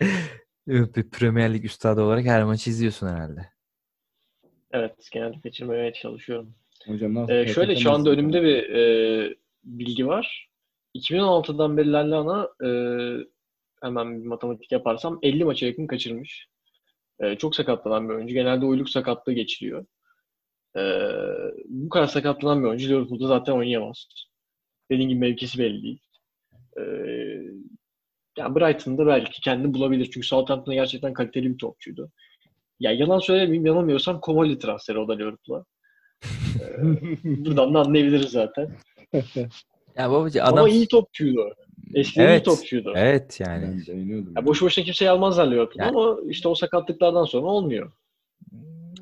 [0.70, 3.46] bir Premier Lig üstadı olarak her maçı izliyorsun herhalde.
[4.70, 6.54] Evet, genelde kaçırmamaya çalışıyorum.
[6.86, 7.32] Hocam nasıl?
[7.32, 10.48] Ee, şöyle şu anda önümde bir e, bilgi var.
[10.94, 12.70] 2016'dan beri Lallana e,
[13.82, 16.48] hemen bir matematik yaparsam 50 maça yakın kaçırmış.
[17.20, 18.34] E, çok sakatlanan bir oyuncu.
[18.34, 19.86] Genelde uyluk sakatlığı geçiriyor.
[20.76, 20.82] E,
[21.68, 24.06] bu kadar sakatlanan bir oyuncu Liverpool'da zaten oynayamaz.
[24.90, 26.00] Dediğim gibi mevkisi belli değil.
[26.76, 26.82] E,
[28.38, 30.10] yani Brighton'da belki kendini bulabilir.
[30.14, 32.10] Çünkü Southampton'a gerçekten kaliteli bir topçuydu.
[32.80, 35.64] Ya yalan söylemeyeyim, yanılmıyorsam Komoli transferi o da Liverpool'a.
[36.60, 36.82] E,
[37.24, 38.70] buradan da anlayabiliriz zaten.
[39.96, 41.54] Ya babacı adam Ama iyi topçuydu.
[41.94, 42.44] Eskiden iyi Evet.
[42.44, 42.92] topçuydu.
[42.96, 43.80] evet yani.
[44.36, 47.92] Ya boşu boşuna kimseyi almazlar Liverpool'u Yani- ama işte o sakatlıklardan sonra olmuyor.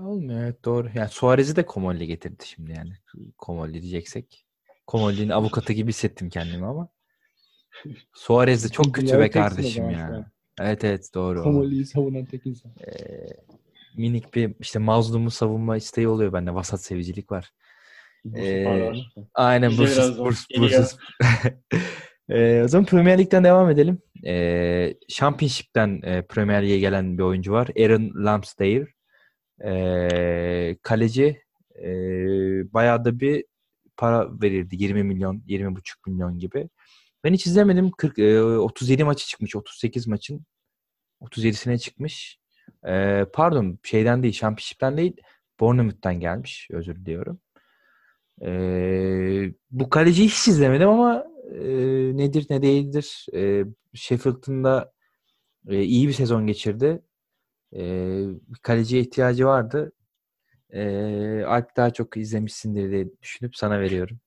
[0.01, 0.89] Olmuyor evet doğru.
[0.95, 2.93] Yani Suarez'i de Komolli getirdi şimdi yani.
[3.39, 4.45] Komolli diyeceksek.
[4.87, 6.89] Komolli'nin avukatı gibi hissettim kendimi ama.
[8.13, 10.31] Suarez de çok kötü be kardeşim ya.
[10.61, 11.43] Evet evet doğru.
[11.43, 12.73] Komoli'yi savunan tek insan.
[12.87, 13.27] Ee,
[13.97, 16.55] minik bir işte mazlumu savunma isteği oluyor bende.
[16.55, 17.51] Vasat sevicilik var.
[18.37, 18.93] Ee.
[19.35, 20.71] Aynen Bize Bursuz, birazdan Burs, geliyor.
[20.71, 20.97] Bursuz.
[22.31, 23.99] Ee, o zaman Premier Lig'den devam edelim.
[24.27, 27.69] Ee, Championship'ten e, Premier Lig'e gelen bir oyuncu var.
[27.79, 28.87] Aaron Ramsdale.
[29.65, 31.43] Ee, kaleci
[31.85, 31.89] e,
[32.73, 33.45] bayağı da bir
[33.97, 34.77] para verirdi.
[34.79, 36.69] 20 milyon, 20,5 milyon gibi.
[37.25, 37.91] Ben hiç izlemedim.
[37.91, 39.57] 40, e, 37 maçı çıkmış.
[39.57, 40.47] 38 maçın
[41.21, 42.39] 37'sine çıkmış.
[42.87, 45.17] Ee, pardon şeyden değil, Championship'ten değil,
[45.61, 46.69] Bournemouth'tan gelmiş.
[46.73, 47.41] Özür diliyorum.
[48.43, 51.61] Ee, bu kaleciyi hiç izlemedim ama e,
[52.17, 53.27] nedir ne değildir.
[53.35, 53.65] E,
[53.95, 54.93] Sheffield'ın da
[55.69, 57.03] e, iyi bir sezon geçirdi.
[57.77, 58.25] E,
[58.63, 59.93] kaleciye ihtiyacı vardı.
[60.71, 64.21] E, Alp daha çok izlemişsindir diye düşünüp sana veriyorum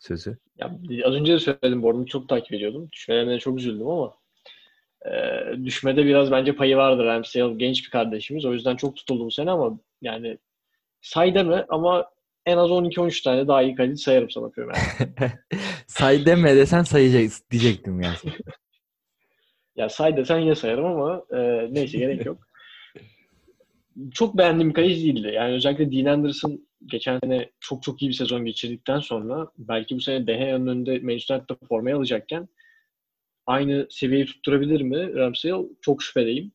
[0.00, 0.36] sözü.
[0.58, 1.82] Ya, az önce de söyledim.
[1.82, 2.88] Bu arada çok takip ediyordum.
[2.92, 4.14] Düşmelerine çok üzüldüm ama
[5.06, 5.12] e,
[5.64, 7.04] düşmede biraz bence payı vardır.
[7.04, 8.44] Ramsdale genç bir kardeşimiz.
[8.44, 10.38] O yüzden çok tutuldu bu sene ama yani
[11.00, 12.10] say deme ama
[12.46, 14.76] en az 12-13 tane daha iyi kaleci sayarım sana Premier
[15.86, 18.16] say deme desen sayacak diyecektim yani.
[19.76, 22.38] ya say desen yine sayarım ama e, neyse gerek yok.
[24.14, 25.32] çok beğendiğim kaleci değildi.
[25.34, 30.00] Yani özellikle Dean Anderson geçen sene çok çok iyi bir sezon geçirdikten sonra belki bu
[30.00, 32.48] sene De Gea'nın önünde Manchester United'da formayı alacakken
[33.46, 35.68] aynı seviyeyi tutturabilir mi Ramsdale?
[35.80, 36.52] Çok şüpheliyim.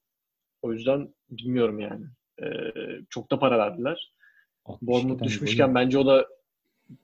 [0.61, 2.05] O yüzden bilmiyorum yani.
[2.43, 2.71] Ee,
[3.09, 4.13] çok da para verdiler.
[4.81, 5.75] Bournemouth düşmüşken golü.
[5.75, 6.27] bence o da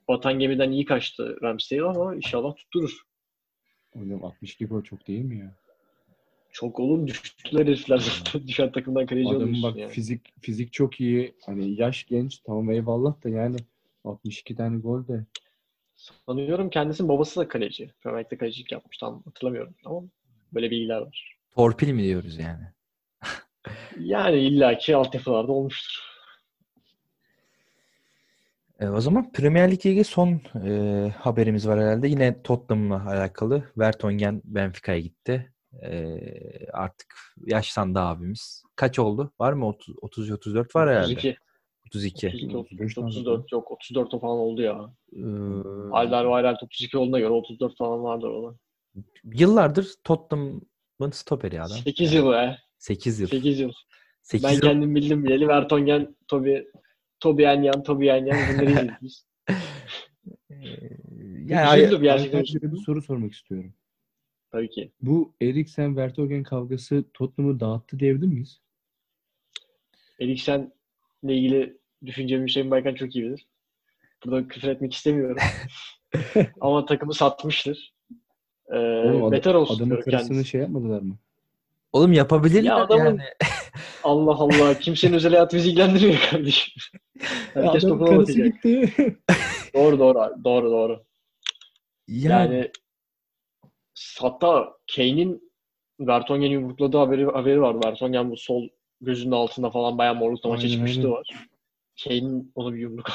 [0.08, 3.02] batan gemiden iyi kaçtı Ramsdale ama inşallah tutturur.
[3.94, 5.56] Hocam 62 gol çok değil mi ya?
[6.52, 8.48] Çok oğlum düştüler herifler zaten.
[8.48, 9.92] Düşen takımdan kaleci Adamın bak yani.
[9.92, 11.36] fizik fizik çok iyi.
[11.46, 13.58] Hani yaş genç tamam eyvallah da yani
[14.04, 15.26] 62 tane gol de.
[15.96, 17.92] Sanıyorum kendisinin babası da kaleci.
[18.02, 20.02] Premier Lig'de kalecilik yapmış tam hatırlamıyorum ama
[20.54, 21.38] böyle bilgiler var.
[21.56, 22.64] Torpil mi diyoruz yani?
[24.00, 26.12] yani illaki altyapılarda olmuştur.
[28.80, 32.08] E, o zaman Premier Lig ilgili son e, haberimiz var herhalde.
[32.08, 33.64] Yine Tottenham'la alakalı.
[33.78, 35.52] Vertonghen Benfica'ya gitti.
[35.84, 36.20] E,
[36.74, 37.16] artık
[37.46, 38.64] yaşlandı abimiz.
[38.76, 39.32] Kaç oldu?
[39.40, 39.68] Var mı?
[39.68, 41.12] 30 30 34 var herhalde.
[41.14, 41.38] 32.
[41.88, 42.28] 32.
[42.28, 44.94] 32 33, 34 yok 34 falan oldu ya.
[45.16, 45.22] Ee,
[45.92, 48.56] Alderweireld 32 olduğuna göre 34 falan vardır ona.
[49.24, 51.78] Yıllardır Tottenham'ın stoperi adam.
[51.78, 52.58] 8 yıl be.
[52.78, 53.28] 8 yıl.
[53.28, 53.72] 8 yıl.
[54.22, 54.62] 8 ben yıl.
[54.62, 56.68] kendim bildim bileli Vertonghen, Tobi,
[57.20, 59.22] Tobi Enyan, Tobi Enyan bunları izledik
[61.50, 62.72] yani Üzüldüm gerçekten.
[62.72, 63.74] Bir soru sormak istiyorum.
[64.52, 64.92] Tabii ki.
[65.02, 68.62] Bu Eriksen Vertonghen kavgası Tottenham'ı dağıttı diyebilir miyiz?
[70.20, 70.74] Eriksen
[71.24, 73.48] ile ilgili düşüncemi Hüseyin Baykan çok iyi bilir.
[74.26, 75.38] Burada küfür etmek istemiyorum.
[76.62, 77.94] Ama takımı satmıştır.
[78.72, 80.50] Ee, Oğlum, beter olsun adamın karısını kendisi.
[80.50, 81.18] şey yapmadılar mı?
[81.94, 83.22] Oğlum yapabilirler ya adamın, yani.
[84.04, 86.74] Allah Allah kimsenin özel hayatı bizi ilgilendirmiyor kardeşim.
[87.54, 88.94] Herkes gitti.
[89.74, 91.04] doğru doğru doğru doğru.
[92.08, 92.40] Ya.
[92.40, 92.72] Yani
[94.20, 95.52] hatta Kane'in
[96.00, 97.86] Vertonghen'i yumrukladığı haberi, haberi var.
[97.86, 98.68] Vertonghen bu sol
[99.02, 101.48] gözünün altında falan bayağı morlukla maça çıkmıştı var.
[102.04, 103.10] Kane'in onu bir yumruk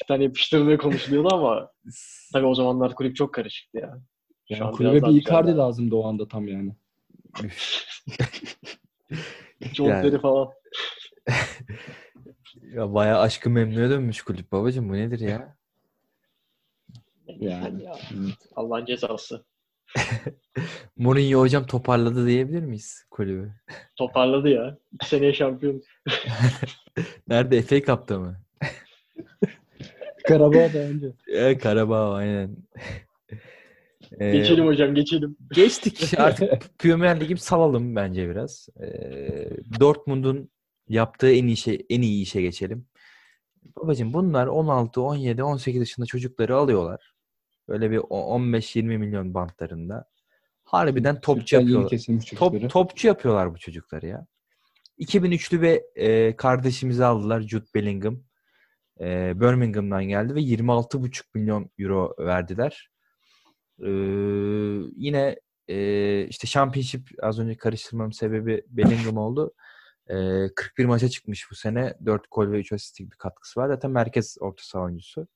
[0.00, 1.70] bir tane yapıştırdığı konuşuluyordu ama
[2.32, 3.98] tabii o zamanlar kulüp çok karışıktı ya.
[4.48, 6.76] Şu yani kulübe bir Icardi lazımdı o anda tam yani.
[9.74, 10.20] John yani.
[10.20, 10.50] falan.
[12.74, 15.56] ya bayağı aşkı memnun'a dönmüş kulüp babacığım bu nedir ya?
[17.26, 17.82] Yani.
[17.82, 17.98] Ya.
[18.56, 19.44] Allah'ın cezası.
[20.96, 23.52] Mourinho hocam toparladı diyebilir miyiz kulübü?
[23.96, 24.78] Toparladı ya.
[24.92, 25.82] İki seneye şampiyon.
[27.28, 27.62] Nerede?
[27.62, 28.40] FA Cup'ta mı?
[30.24, 31.12] Karabağ da önce.
[31.28, 32.56] Evet Karabağ aynen.
[34.20, 35.36] Ee, geçelim hocam geçelim.
[35.54, 38.68] Geçtik artık Premier Lig'i salalım bence biraz.
[38.82, 40.50] Ee, Dortmund'un
[40.88, 42.86] yaptığı en iyi şey en iyi işe geçelim.
[43.76, 47.11] Babacım bunlar 16, 17, 18 yaşında çocukları alıyorlar.
[47.72, 50.04] Böyle bir 15-20 milyon bantlarında.
[50.64, 51.90] Harbiden topçu yapıyorlar.
[52.36, 54.26] Top, topçu yapıyorlar bu çocukları ya.
[54.98, 58.18] 2003'lü ve e, kardeşimizi aldılar Jude Bellingham.
[59.00, 62.90] E, Birmingham'dan geldi ve 26,5 milyon euro verdiler.
[63.82, 63.90] E,
[64.96, 65.36] yine
[65.68, 69.54] e, işte Championship az önce karıştırmam sebebi Bellingham oldu.
[70.08, 70.14] E,
[70.56, 71.94] 41 maça çıkmış bu sene.
[72.06, 73.68] 4 gol ve 3 asistlik bir katkısı var.
[73.68, 75.28] Zaten merkez orta saha oyuncusu.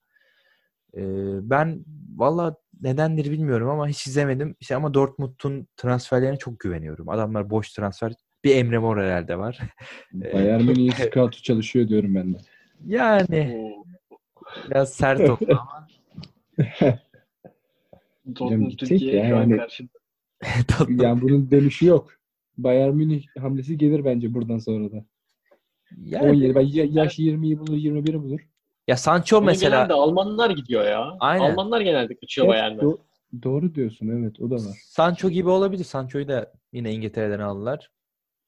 [0.97, 1.03] E,
[1.51, 1.85] ben
[2.17, 4.57] valla nedendir bilmiyorum ama hiç izlemedim.
[4.61, 7.09] İşte ama Dortmund'un transferlerine çok güveniyorum.
[7.09, 8.13] Adamlar boş transfer
[8.45, 9.59] bir Emre Mor herhalde var.
[10.13, 12.39] Bayern Münih scout'u çalışıyor diyorum ben de.
[12.87, 13.73] Yani
[14.71, 15.89] biraz sert oldu ama.
[18.39, 19.61] Dortmund Türkiye ya, yani,
[20.89, 22.13] yani bunun dönüşü yok.
[22.59, 25.05] Bayern Münih hamlesi gelir bence buradan sonra da.
[25.97, 26.55] Yani, 17.
[26.55, 26.61] Ben
[26.93, 28.41] yaş 20'yi bulur, 21'i bulur.
[28.87, 29.77] Ya Sancho Bunu mesela.
[29.77, 31.17] Genelde Almanlar gidiyor ya.
[31.21, 31.51] Aynen.
[31.51, 32.85] Almanlar genelde kaçıyor evet, Bayern'den.
[32.85, 32.99] Do-
[33.43, 34.77] doğru diyorsun evet o da var.
[34.85, 35.85] Sancho gibi olabilir.
[35.85, 37.91] Sancho'yu da yine İngiltere'den aldılar.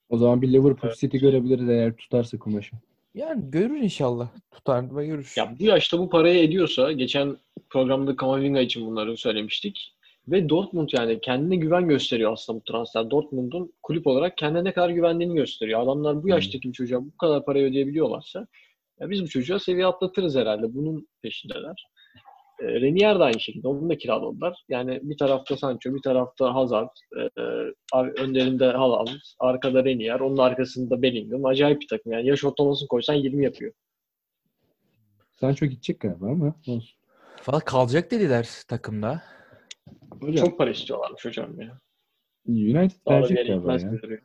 [0.09, 0.99] O zaman bir Liverpool evet.
[0.99, 2.77] City görebiliriz eğer tutarsa kumaşı.
[3.15, 4.29] Yani görür inşallah.
[4.51, 5.33] Tutar ve görür.
[5.37, 7.37] Ya bu yaşta bu parayı ediyorsa geçen
[7.71, 9.95] programda Kamavinga için bunları söylemiştik.
[10.29, 13.11] Ve Dortmund yani kendine güven gösteriyor aslında bu transfer.
[13.11, 15.81] Dortmund'un kulüp olarak kendine ne kadar güvendiğini gösteriyor.
[15.81, 18.47] Adamlar bu yaştaki bir çocuğa bu kadar parayı ödeyebiliyorlarsa
[19.01, 20.75] ya biz bu çocuğa seviye atlatırız herhalde.
[20.75, 21.87] Bunun peşindeler.
[22.61, 23.69] E, Renier de aynı şekilde.
[23.69, 24.65] Onu da kiraladılar.
[24.69, 26.89] Yani bir tarafta Sancho, bir tarafta Hazard.
[27.17, 27.43] E,
[27.95, 31.45] önlerinde Haaland, arkada Renier, onun arkasında Bellingham.
[31.45, 32.13] Acayip bir takım.
[32.13, 33.73] Yani yaş ortalamasını koysan 20 yapıyor.
[35.41, 36.85] Sancho gidecek galiba ama olsun.
[37.49, 39.23] Valla kalacak dediler takımda.
[40.21, 41.81] Hocam, Çok para istiyorlarmış hocam ya.
[42.49, 43.73] United Daha da verecek geri galiba
[44.13, 44.19] ya.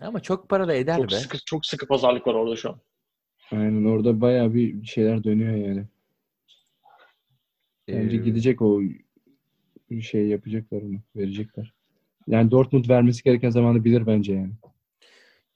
[0.00, 1.14] Ama çok para da eder Çok be.
[1.14, 2.80] sıkı, çok sıkı pazarlık var orada şu an.
[3.52, 5.84] Aynen orada bayağı bir şeyler dönüyor yani.
[7.88, 8.80] Bence Ee, gidecek o
[10.02, 10.96] şey yapacaklar onu.
[11.16, 11.74] Verecekler.
[12.26, 14.52] Yani Dortmund vermesi gereken zamanı bilir bence yani.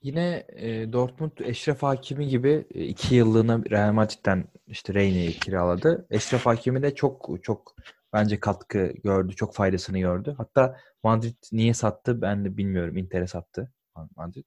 [0.03, 6.07] Yine e, Dortmund Eşref Hakimi gibi e, iki yıllığına Real Madrid'den işte Reyne'yi kiraladı.
[6.11, 7.77] Eşref Hakimi de çok çok
[8.13, 9.35] bence katkı gördü.
[9.35, 10.35] Çok faydasını gördü.
[10.39, 12.97] Hatta Madrid niye sattı ben de bilmiyorum.
[12.97, 13.73] Inter'e sattı
[14.17, 14.45] Madrid.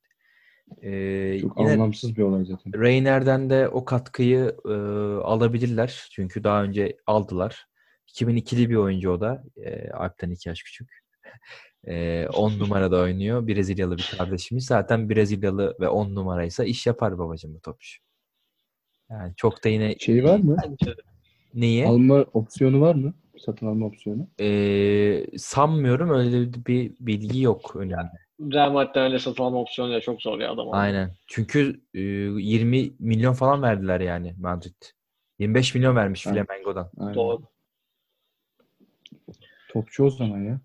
[0.82, 2.82] E, Çok yine anlamsız bir olay zaten.
[2.82, 4.74] Reyner'den de o katkıyı e,
[5.24, 6.08] alabilirler.
[6.12, 7.68] Çünkü daha önce aldılar.
[8.08, 9.44] 2002'li bir oyuncu o da.
[9.58, 11.08] E, Alp'ten iki yaş küçük.
[12.34, 13.48] 10 numarada oynuyor.
[13.48, 14.66] Brezilyalı bir kardeşimiz.
[14.66, 18.02] Zaten Brezilyalı ve 10 numaraysa iş yapar babacığım bu topçu.
[19.10, 20.58] Yani çok da yine Şey var mı?
[21.54, 21.88] Niye?
[21.88, 23.14] Alma opsiyonu var mı?
[23.46, 24.28] Satın alma opsiyonu.
[24.40, 28.27] E, sanmıyorum öyle bir bilgi yok önümde.
[28.42, 30.68] Real Madrid'den öyle satın alma opsiyonu da çok zor ya adam.
[30.72, 31.12] Aynen.
[31.28, 34.84] Çünkü e, 20 milyon falan verdiler yani Madrid.
[35.40, 36.46] 25 milyon vermiş Aynen.
[36.46, 36.92] Flamengo'dan.
[37.00, 37.16] Aynen.
[37.16, 37.42] Doğru.
[39.70, 40.60] Topçu o zaman ya.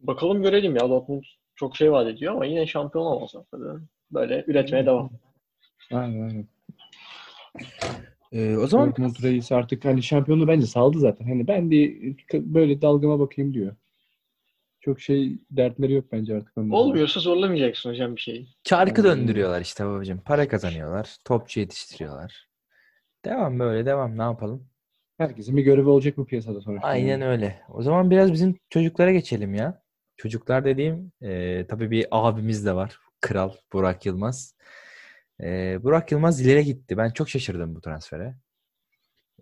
[0.00, 1.24] Bakalım görelim ya Dortmund
[1.54, 3.28] çok şey vaat ediyor ama yine şampiyon.
[3.50, 3.80] Tabii.
[4.10, 5.10] Böyle üretmeye devam.
[5.92, 6.48] Aynen aynen.
[8.32, 11.24] E, o zaman Dortmund reis artık hani şampiyonu bence saldı zaten.
[11.24, 11.94] Hani ben de
[12.32, 13.76] böyle dalgama bakayım diyor.
[14.84, 16.58] Çok şey dertleri yok bence artık.
[16.58, 16.70] onların.
[16.70, 18.48] Olmuyorsa zorlamayacaksın hocam bir şeyi.
[18.64, 19.18] Çarkı Aynen.
[19.18, 20.20] döndürüyorlar işte babacığım.
[20.20, 21.16] Para kazanıyorlar.
[21.24, 22.48] Topçu yetiştiriyorlar.
[23.24, 24.18] Devam böyle devam.
[24.18, 24.68] Ne yapalım?
[25.18, 26.88] Herkesin bir görevi olacak bu piyasada sonuçta.
[26.88, 27.62] Aynen öyle.
[27.68, 29.82] O zaman biraz bizim çocuklara geçelim ya.
[30.16, 32.98] Çocuklar dediğim e, tabii bir abimiz de var.
[33.20, 34.56] Kral Burak Yılmaz.
[35.42, 36.96] E, Burak Yılmaz ileri gitti.
[36.96, 38.34] Ben çok şaşırdım bu transfere.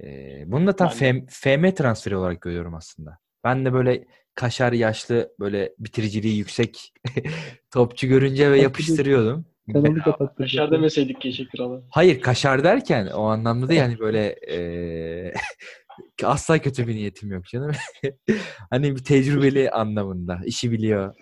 [0.03, 0.93] E, bunu da tam de.
[0.93, 3.19] FM, FM transferi olarak görüyorum aslında.
[3.45, 6.93] Ben de böyle kaşar yaşlı böyle bitiriciliği yüksek
[7.71, 9.47] topçu görünce ve yapıştırıyordum.
[9.73, 10.43] Kanalı kapattı.
[10.43, 11.83] Aşağı demeseydik keşke kralı.
[11.91, 15.35] Hayır kaşar derken o anlamda değil yani böyle eee,
[16.25, 17.73] asla kötü bir niyetim yok canım.
[18.71, 20.41] hani bir tecrübeli anlamında.
[20.45, 21.15] işi biliyor.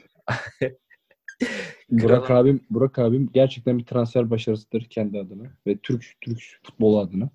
[1.91, 7.31] Burak abim, Burak abim gerçekten bir transfer başarısıdır kendi adına ve Türk Türk futbolu adına.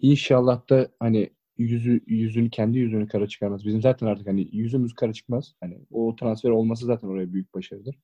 [0.00, 3.64] İnşallah da hani yüzü yüzünü kendi yüzünü kara çıkarmaz.
[3.66, 5.54] Bizim zaten artık hani yüzümüz kara çıkmaz.
[5.60, 7.96] Hani o transfer olması zaten oraya büyük başarıdır.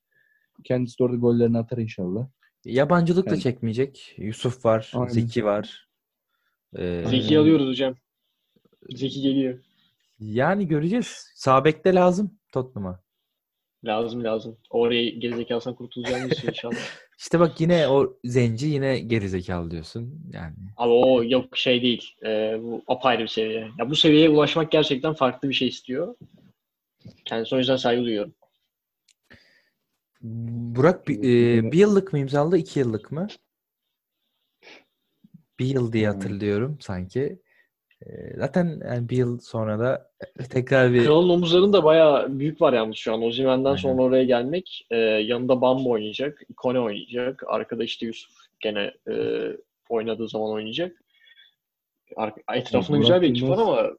[0.63, 2.27] Kendisi de orada gollerini atar inşallah.
[2.65, 4.15] Yabancılık da Yani- çekmeyecek.
[4.17, 4.91] Yusuf var.
[4.95, 5.07] Aynen.
[5.07, 5.87] Zeki var.
[6.77, 7.95] Eee, Zeki alıyoruz hocam.
[8.89, 9.59] Zeki geliyor.
[10.19, 11.31] yani göreceğiz.
[11.35, 13.02] Sağ bekte lazım Tottenham'a.
[13.85, 14.57] Lazım lazım.
[14.69, 16.75] Oraya gerizekalısından kurtulacağımız için inşallah.
[17.19, 20.21] İşte bak yine o zenci yine gerizekalı diyorsun.
[20.33, 22.15] Yani Ama o yok şey değil.
[22.25, 23.67] Ee, bu apayrı bir seviye.
[23.79, 26.15] Ya bu seviyeye ulaşmak gerçekten farklı bir şey istiyor.
[27.25, 28.33] Kendisi o yüzden saygı duyuyorum.
[30.21, 33.27] Burak bir, e, bir yıllık mı imzaladı, iki yıllık mı?
[35.59, 36.15] Bir yıl diye Hmm.
[36.15, 37.39] hatırlıyorum sanki.
[38.37, 40.11] Zaten yani bir yıl sonra da
[40.49, 43.21] tekrar bir Kralın omuzlarında bayağı büyük var yalnız şu an.
[43.69, 43.81] Aynen.
[43.81, 44.87] sonra oraya gelmek.
[44.91, 46.41] e, yanında Bamba oynayacak.
[46.49, 47.43] Ikone oynayacak.
[47.47, 49.13] Arkada işte Yusuf gene e,
[49.89, 51.03] oynadığı zaman oynayacak.
[52.15, 53.89] Ar- Etrafında güzel bir ekip var ama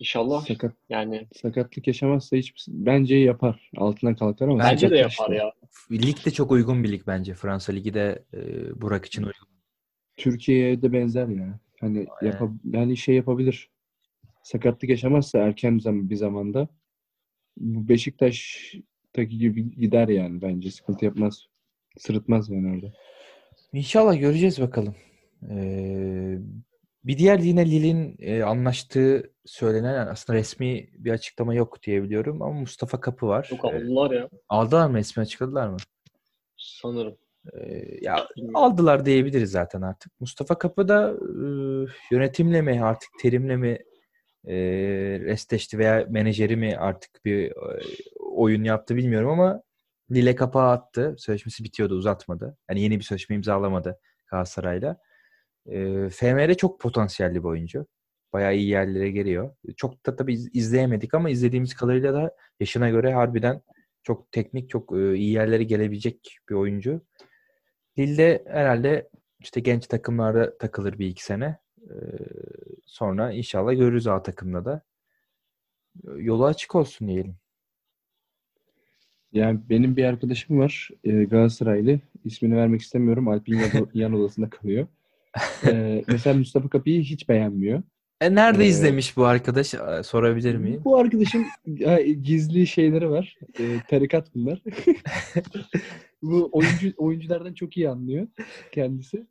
[0.00, 3.70] inşallah Sakat, yani sakatlık yaşamazsa hiç bence yapar.
[3.76, 5.34] Altından kalkar ama bence de yapar işte.
[5.34, 5.52] ya.
[5.90, 7.34] lig de çok uygun bir lig bence.
[7.34, 8.40] Fransa Ligi de e,
[8.80, 9.48] Burak için uygun.
[10.16, 11.58] Türkiye'ye de benzer ya.
[11.82, 12.58] Hani Aynen.
[12.64, 13.70] yani şey yapabilir.
[14.42, 16.68] Sakatlık yaşamazsa erken bir zamanda
[17.56, 20.70] bu Beşiktaş'taki gibi gider yani bence.
[20.70, 21.46] Sıkıntı yapmaz.
[21.98, 22.92] Sırıtmaz yani orada.
[23.72, 24.94] İnşallah göreceğiz bakalım.
[25.50, 26.38] E,
[27.04, 32.60] bir diğer yine Lille'in e, anlaştığı söylenen aslında resmi bir açıklama yok diye biliyorum ama
[32.60, 33.46] Mustafa Kapı var.
[33.50, 34.96] Çok E, aldılar ya aldılar mı?
[34.96, 35.76] Resmi açıkladılar mı?
[36.56, 37.16] sanırım.
[38.00, 40.20] Ya aldılar diyebiliriz zaten artık.
[40.20, 41.44] Mustafa Kapı da e,
[42.14, 43.78] yönetimle mi artık terimle mi
[44.46, 44.54] e,
[45.20, 47.80] restleşti veya menajeri mi artık bir e,
[48.20, 49.62] oyun yaptı bilmiyorum ama
[50.10, 51.14] Lille kapağı attı.
[51.18, 52.56] Sözleşmesi bitiyordu uzatmadı.
[52.70, 53.98] Yani yeni bir sözleşme imzalamadı
[54.30, 54.96] Galatasaray'la.
[55.66, 57.86] E, FMR çok potansiyelli bir oyuncu.
[58.32, 59.56] Bayağı iyi yerlere geliyor.
[59.76, 63.62] Çok da tabii iz- izleyemedik ama izlediğimiz kadarıyla da yaşına göre harbiden
[64.02, 67.02] çok teknik, çok iyi yerlere gelebilecek bir oyuncu.
[67.98, 69.08] Lille herhalde
[69.40, 71.58] işte genç takımlarda takılır bir iki sene.
[71.82, 71.94] Ee,
[72.86, 74.82] sonra inşallah görürüz A takımda da.
[76.16, 77.36] Yolu açık olsun diyelim.
[79.32, 82.00] Yani benim bir arkadaşım var e, Galatasaraylı.
[82.24, 83.28] İsmini vermek istemiyorum.
[83.28, 84.86] Alp'in yan, yan odasında kalıyor.
[85.66, 87.82] E, mesela Mustafa Kapı'yı hiç beğenmiyor.
[88.20, 89.74] E nerede Ee, izlemiş bu arkadaş?
[90.04, 90.80] Sorabilir miyim?
[90.84, 91.46] Bu arkadaşın
[92.22, 93.36] gizli şeyleri var.
[93.60, 94.62] E, tarikat bunlar.
[96.22, 98.26] Bu oyuncu oyunculardan çok iyi anlıyor
[98.72, 99.26] kendisi.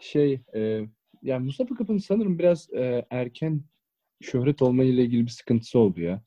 [0.00, 0.80] Şey, e,
[1.22, 3.62] yani Mustafa Kapı'nın sanırım biraz e, erken
[4.20, 6.22] şöhret olmayla ilgili bir sıkıntısı oldu ya.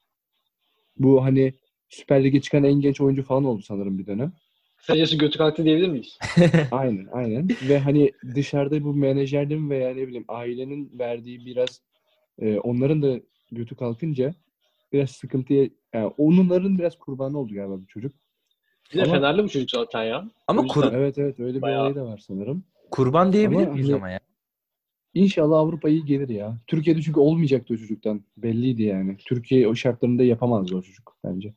[0.98, 1.54] Bu hani
[1.90, 4.34] Süper Lig'e çıkan en genç oyuncu falan oldu sanırım bir dönem.
[4.78, 6.18] Kısacası götü kalktı diyebilir miyiz?
[6.72, 7.50] Aynen, aynen.
[7.70, 11.82] Ve hani dışarıda bu menajerlerin veya ne bileyim ailenin verdiği biraz
[12.40, 13.20] e, onların da
[13.52, 14.36] götü kalkınca
[14.94, 18.16] biraz sıkıntıya yani onların biraz kurbanı oldu galiba bu çocuk.
[18.94, 20.30] Bir de Ama- Fenerli bu çocuk zaten ya.
[20.48, 22.64] Ama yüzden- kur- Evet evet öyle bir Bayağı- olayı da var sanırım.
[22.92, 24.20] kurban diyebilir Ama miyiz hani- ama ya?
[25.14, 26.58] İnşallah Avrupa iyi gelir ya.
[26.68, 28.22] Türkiye'de çünkü olmayacaktı o çocuktan.
[28.38, 29.18] Belliydi yani.
[29.26, 31.54] Türkiye o şartlarında yapamazdı o çocuk bence.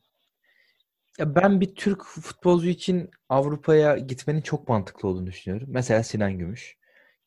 [1.19, 5.67] Ya ben bir Türk futbolcu için Avrupa'ya gitmenin çok mantıklı olduğunu düşünüyorum.
[5.71, 6.77] Mesela Sinan Gümüş.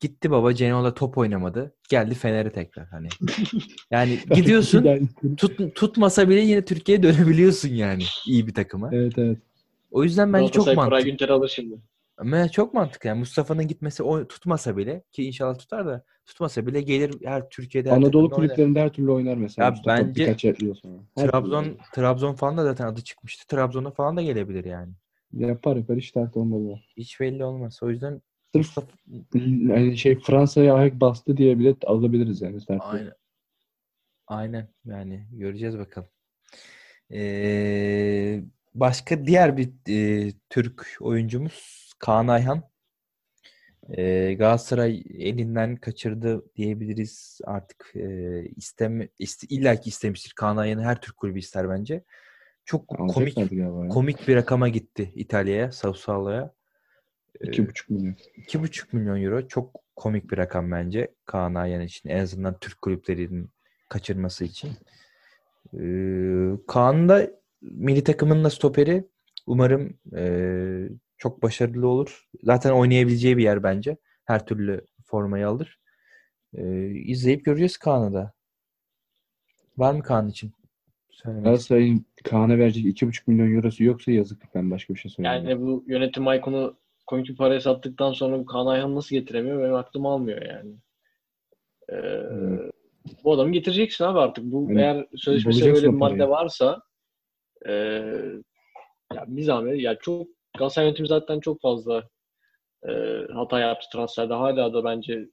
[0.00, 1.74] Gitti baba Genoa'da top oynamadı.
[1.90, 3.08] Geldi Fener'e tekrar hani.
[3.90, 8.90] Yani gidiyorsun tut, tutmasa bile yine Türkiye'ye dönebiliyorsun yani iyi bir takıma.
[8.94, 9.38] evet evet.
[9.94, 11.04] O yüzden bence çok mantıklı.
[11.04, 11.78] Günter'i alır şimdi.
[12.16, 16.80] Ama çok mantıklı yani Mustafa'nın gitmesi o tutmasa bile ki inşallah tutar da tutmasa bile
[16.80, 19.64] gelir her Türkiye'de her Anadolu kulüplerinde her türlü oynar mesela.
[19.64, 20.36] Ya Mustafa bence
[20.82, 20.98] sonra.
[21.16, 23.46] Her Trabzon türlü Trabzon falan da zaten adı çıkmıştı.
[23.46, 24.92] Trabzon'a falan da gelebilir yani.
[25.32, 26.78] Yapar yapar hiç dert olmaz.
[26.96, 27.78] Hiç belli olmaz.
[27.82, 28.22] O yüzden
[28.52, 28.76] Sırf
[29.34, 32.54] yani şey Fransa'ya ayak bastı diye bile alabiliriz yani.
[32.68, 32.82] Yok.
[32.84, 33.12] Aynen.
[34.26, 34.68] Aynen.
[34.84, 36.08] Yani göreceğiz bakalım.
[37.12, 38.42] Ee,
[38.74, 42.74] başka diğer bir e, Türk oyuncumuz Kaan Ayhan.
[43.90, 47.40] Ee, Galatasaray elinden kaçırdı diyebiliriz.
[47.44, 50.32] Artık e, isteme iste, illaki istemiştir.
[50.36, 52.04] Kaan Ayhan'ı her Türk kulübü ister bence.
[52.64, 53.88] Çok komik galiba ya.
[53.88, 56.54] komik bir rakama gitti İtalya'ya, Sassuolo'ya.
[57.40, 58.14] İki buçuk milyon.
[58.36, 62.08] 2,5 milyon euro çok komik bir rakam bence Kaan Ayhan için.
[62.08, 63.50] En azından Türk kulüplerinin
[63.88, 64.70] kaçırması için.
[65.74, 67.30] Ee, Kaan da
[67.70, 69.08] milli takımın da stoperi.
[69.46, 70.88] Umarım ee,
[71.18, 72.28] çok başarılı olur.
[72.42, 73.96] Zaten oynayabileceği bir yer bence.
[74.24, 75.80] Her türlü formayı alır.
[76.54, 78.32] Ee, izleyip göreceğiz Kaan'ı da.
[79.76, 80.52] Var mı Kaan için?
[81.24, 84.54] Galatasaray'ın Kaan'a verecek iki buçuk milyon eurosu yoksa yazık.
[84.54, 85.48] Ben başka bir şey söyleyeyim.
[85.48, 89.74] Yani bu yönetim Aykon'u komik bir paraya sattıktan sonra bu Kaan Ayhan'ı nasıl getiremiyor benim
[89.74, 90.74] aklım almıyor yani.
[91.88, 92.72] Ee, Evet.
[93.24, 94.44] Bu adamı getireceksin abi artık.
[94.44, 96.16] Bu Yani eğer sözleşmesinde bulacaksın böyle bir parayı.
[96.18, 96.82] madde varsa
[97.68, 97.72] e,
[99.14, 102.08] ya bir zahmet ya çok Galatasaray yönetimi zaten çok fazla
[102.88, 102.92] e,
[103.32, 104.34] hata yaptı transferde.
[104.34, 105.28] Hala da bence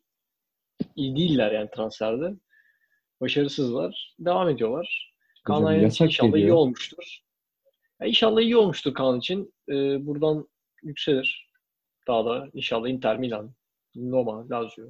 [0.95, 2.35] iyi değiller yani transferde.
[3.21, 4.15] Başarısızlar.
[4.19, 5.13] Devam ediyorlar.
[5.43, 6.55] Kaan için inşallah iyi geliyor.
[6.55, 7.19] olmuştur.
[8.01, 9.53] Ya inşallah iyi olmuştur Kaan için.
[9.69, 10.47] E, buradan
[10.83, 11.51] yükselir.
[12.07, 13.53] Daha da inşallah Inter Milan,
[13.95, 14.85] Roma, Lazio.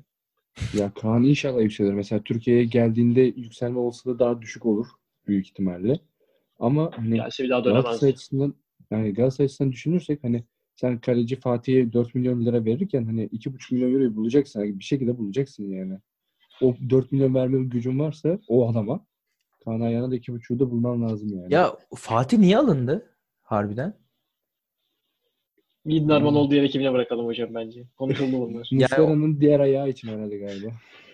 [0.73, 1.93] Ya Kaan inşallah yükselir.
[1.93, 4.87] Mesela Türkiye'ye geldiğinde yükselme olasılığı daha düşük olur
[5.27, 5.99] büyük ihtimalle.
[6.61, 7.83] Ama hani Gelse bir daha dönemez.
[7.83, 8.53] Galatasaray açısından
[8.91, 10.43] yani Galatasaray açısından düşünürsek hani
[10.75, 14.59] sen kaleci Fatih'e 4 milyon lira verirken hani 2,5 milyon euroyu bulacaksın.
[14.59, 15.99] Yani bir şekilde bulacaksın yani.
[16.61, 19.05] O 4 milyon verme gücün varsa o adama
[19.65, 21.53] Kaan Ayhan'a da 2,5'u da bulman lazım yani.
[21.53, 23.93] Ya Fatih niye alındı harbiden?
[25.85, 26.25] Gidin Hmm.
[26.25, 27.83] olduğu yere kimine bırakalım hocam bence.
[27.97, 28.69] Konuşuldu bunlar.
[28.71, 30.67] Muslera'nın diğer ayağı için herhalde galiba.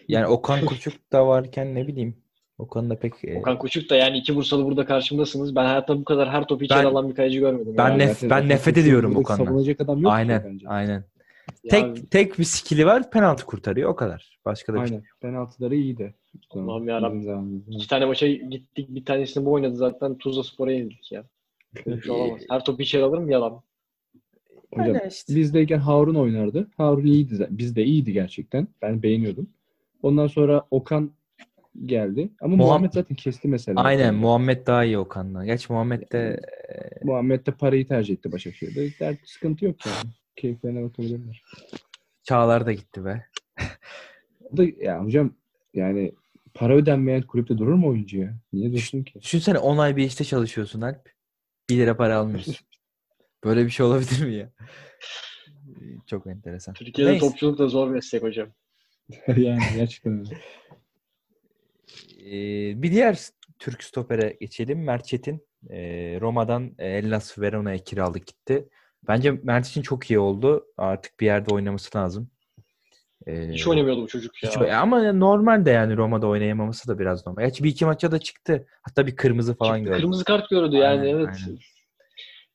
[0.07, 2.15] Yani Okan Koçuk da varken ne bileyim.
[2.57, 5.55] Okan da pek e, Okan Koçuk da yani iki Bursalı burada karşımdasınız.
[5.55, 7.75] Ben hayatta bu kadar her topu içeri Ben- alan bir kaleci görmedim.
[7.77, 8.03] Ben yani.
[8.03, 9.45] nef- ben Okan nefret ediyorum Okan'dan.
[9.45, 10.67] Savunacak adam yok aynen bence.
[10.69, 11.03] aynen.
[11.63, 14.39] Ya Tek tek bir skill'i var penaltı kurtarıyor o kadar.
[14.45, 14.97] Başka da bir şey.
[14.97, 15.07] Aynen.
[15.21, 16.13] Penaltıları iyiydi.
[16.51, 17.19] Allah'ım yarabbim.
[17.19, 17.71] Bizim zamanımızda.
[17.71, 18.89] iki tane maça gittik.
[18.89, 20.17] Bir tanesini bu oynadı zaten.
[20.17, 21.23] Tuzla Spor'a yenildik ya.
[22.03, 22.41] Şey olamaz.
[22.49, 23.61] Her topu içeri alır mı yalan?
[24.73, 25.35] Hocam Öyle işte.
[25.35, 26.67] bizdeyken Harun oynardı.
[26.77, 27.47] Harun iyiydi.
[27.49, 28.67] Bizde iyiydi gerçekten.
[28.81, 29.49] Ben beğeniyordum.
[30.03, 31.11] Ondan sonra Okan
[31.85, 32.29] geldi.
[32.41, 33.81] Ama Muham- Muhammed zaten kesti mesela.
[33.81, 35.45] Aynen Muhammed daha iyi Okan'dan.
[35.45, 36.39] Geç Muhammed de
[37.03, 38.99] Muhammed de parayı tercih etti Başakşehir'de.
[38.99, 39.95] Dert, sıkıntı yok yani.
[40.35, 41.43] Keyiflerine bakabilirler.
[42.23, 43.25] Çağlar da gitti be.
[44.53, 45.33] O da ya hocam
[45.73, 46.11] yani
[46.53, 48.33] para ödenmeyen kulüpte durur mu oyuncu ya?
[48.53, 49.21] Niye dursun ki?
[49.21, 51.09] Düşünsene 10 ay bir işte çalışıyorsun Alp.
[51.69, 52.55] 1 lira para almıyorsun.
[53.43, 54.49] Böyle bir şey olabilir mi ya?
[56.05, 56.73] Çok enteresan.
[56.73, 57.27] Türkiye'de Neyse.
[57.27, 58.49] topçuluk da zor meslek hocam.
[59.37, 60.37] yani gerçekten öyle.
[62.25, 63.19] Ee, bir diğer
[63.59, 64.83] Türk stopere geçelim.
[64.83, 65.47] Mert Çetin.
[65.69, 68.69] Ee, Roma'dan Hellas Verona'ya kiralık gitti.
[69.07, 70.65] Bence Mert için çok iyi oldu.
[70.77, 72.29] Artık bir yerde oynaması lazım.
[73.27, 74.49] Ee, hiç oynamıyordu bu çocuk ya.
[74.49, 77.43] Hiç, ama normal de yani Roma'da oynayamaması da biraz normal.
[77.43, 78.67] Gerçi bir iki maça da çıktı.
[78.81, 79.97] Hatta bir kırmızı falan gördü.
[79.97, 81.27] Kırmızı kart gördü yani aynen, evet.
[81.27, 81.57] Aynen.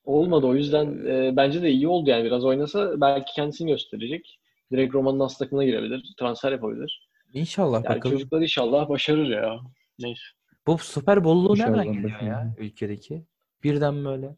[0.03, 4.39] Olmadı o yüzden e, bence de iyi oldu yani biraz oynasa belki kendisini gösterecek.
[4.71, 6.13] Direkt Roma'nın as takımına girebilir.
[6.19, 7.09] Transfer yapabilir.
[7.33, 8.15] İnşallah yani bakalım.
[8.15, 9.59] Çocuklar inşallah başarır ya.
[9.99, 10.21] Neyse.
[10.67, 13.25] Bu süper bolluğu nereden geliyor ya ülkedeki?
[13.63, 14.35] Birden böyle.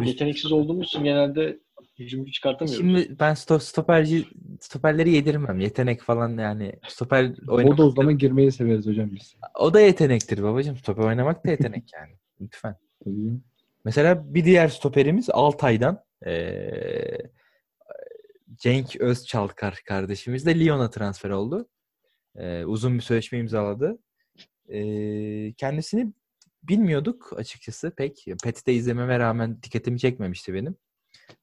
[0.00, 1.58] Yeteneksiz olduğumuz için genelde
[1.98, 2.80] hücumcu çıkartamıyoruz.
[2.80, 4.24] Şimdi ben stop, stoperci
[4.60, 5.60] stoperleri yedirmem.
[5.60, 6.72] Yetenek falan yani.
[6.88, 7.74] Stoper oynamak.
[7.74, 9.36] O da o zaman girmeyi severiz hocam biz.
[9.54, 10.76] O da yetenektir babacığım.
[10.76, 12.12] Stoper oynamak da yetenek yani.
[12.40, 12.76] Lütfen.
[13.04, 13.40] Tabii.
[13.84, 17.18] Mesela bir diğer stoperimiz Altay'dan ee,
[18.56, 21.68] Cenk Özçalkar kardeşimiz de Lyon'a transfer oldu.
[22.38, 23.98] Ee, uzun bir sözleşme imzaladı.
[24.68, 26.12] Ee, kendisini
[26.62, 28.26] bilmiyorduk açıkçası pek.
[28.44, 30.76] Pet'te izlememe rağmen dikkatimi çekmemişti benim.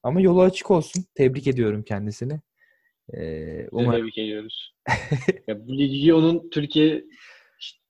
[0.02, 1.04] Ama yolu açık olsun.
[1.14, 2.40] Tebrik ediyorum kendisini.
[3.14, 4.00] Ee, umarım...
[4.00, 4.74] Tebrik ediyoruz.
[5.46, 7.04] ya, bu ligi onun Türkiye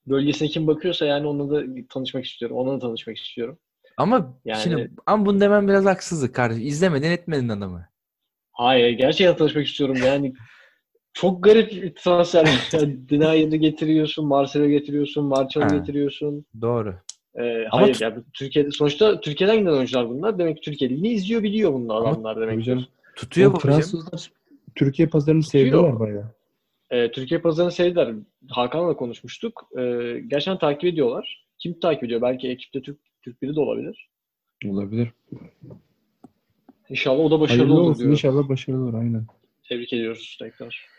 [0.06, 2.56] bölgesine kim bakıyorsa yani onunla da tanışmak istiyorum.
[2.56, 3.58] Onunla da tanışmak istiyorum.
[3.96, 4.62] Ama yani...
[4.62, 6.66] şimdi ama bunu demem biraz haksızlık kardeşim.
[6.66, 7.88] İzlemedin etmedin adamı.
[8.52, 10.32] Hayır gerçekten tanışmak istiyorum yani.
[11.16, 12.46] Çok garip transfer.
[13.08, 16.46] Dinayer'i getiriyorsun, Marcelo getiriyorsun, Marcelo getiriyorsun.
[16.60, 16.94] Doğru.
[17.34, 20.38] Ee, Ama hayır yani Türkiye'de sonuçta Türkiye'den giden oyuncular bunlar.
[20.38, 22.78] Demek ki Türkiye'de ne izliyor biliyor bunlar adamlar demek ki.
[23.16, 24.32] Tutuyor bu Fransızlar
[24.74, 26.34] Türkiye pazarını sevdiler bayağı.
[26.90, 28.14] Ee, Türkiye pazarını sevdiler.
[28.48, 29.68] Hakan'la konuşmuştuk.
[29.78, 29.82] Ee,
[30.26, 31.46] gerçekten takip ediyorlar.
[31.58, 32.22] Kim takip ediyor?
[32.22, 34.08] Belki ekipte Türk Türk biri de olabilir.
[34.66, 35.08] Olabilir.
[36.88, 38.10] İnşallah o da başarılı Hayırlı olur olsun, diyor.
[38.10, 39.26] İnşallah başarılı olur aynen.
[39.68, 40.95] Tebrik ediyoruz tekrar.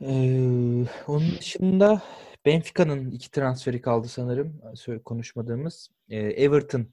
[0.00, 2.02] Ee, onun dışında
[2.46, 4.60] Benfica'nın iki transferi kaldı sanırım
[5.04, 5.90] konuşmadığımız.
[6.08, 6.86] Ee, Everton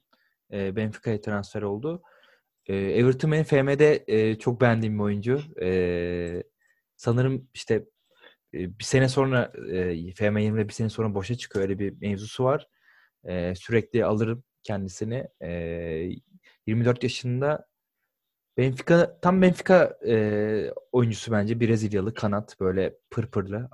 [0.52, 2.02] e, Benfica'ya transfer oldu.
[2.66, 5.40] Ee, Everton benim FM'de e, çok beğendiğim bir oyuncu.
[5.62, 6.42] Ee,
[6.96, 7.74] sanırım işte
[8.54, 11.62] e, bir sene sonra e, FM 20'de bir sene sonra boşa çıkıyor.
[11.64, 12.68] Öyle bir mevzusu var.
[13.24, 15.28] E, sürekli alırım kendisini.
[15.42, 15.50] E,
[16.66, 17.66] 24 yaşında
[18.56, 23.68] Benfica tam Benfica e, oyuncusu bence Brezilyalı kanat böyle pırpırlı.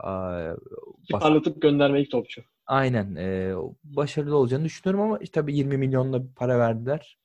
[1.11, 2.43] Parlatıp gönderme ilk topçu.
[2.67, 3.15] Aynen.
[3.17, 3.55] E,
[3.85, 7.19] başarılı olacağını düşünüyorum ama işte tabii 20 milyonla para verdiler.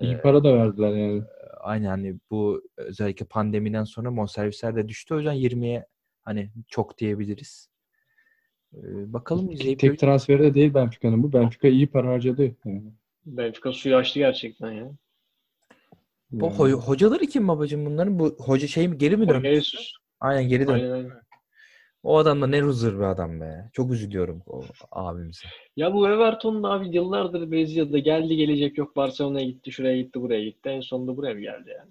[0.00, 1.22] İyi e, para da verdiler yani.
[1.60, 5.14] Aynen hani bu özellikle pandemiden sonra bonservisler de düştü.
[5.14, 5.86] O yüzden 20'ye
[6.22, 7.70] hani çok diyebiliriz.
[8.74, 11.32] Ee, bakalım izleyip Tek transferi de değil Benfica'nın bu.
[11.32, 12.56] Benfica iyi para harcadı.
[12.64, 12.92] Yani.
[13.26, 14.90] Benfica suyu açtı gerçekten ya.
[16.30, 18.18] Bu ho- hocaları kim babacığım bunların?
[18.18, 19.62] Bu hoca şey mi geri mi döndü?
[20.20, 20.72] Aynen geri döndü.
[20.72, 21.20] Aynen, aynen.
[22.02, 23.70] O adam da ne huzur bir adam be.
[23.72, 25.48] Çok üzülüyorum o abimize.
[25.76, 30.44] Ya bu Everton da abi yıllardır Brezilya'da geldi gelecek yok Barcelona'ya gitti, şuraya gitti, buraya
[30.44, 30.68] gitti.
[30.68, 31.90] En sonunda buraya mı geldi yani?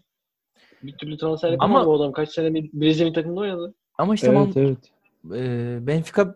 [0.84, 2.12] Bir türlü transfer yapamadı Ama, o adam.
[2.12, 3.74] Kaç sene Brezilya takımında oynadı.
[3.98, 4.92] Ama işte evet, man- evet.
[5.36, 6.36] E, Benfica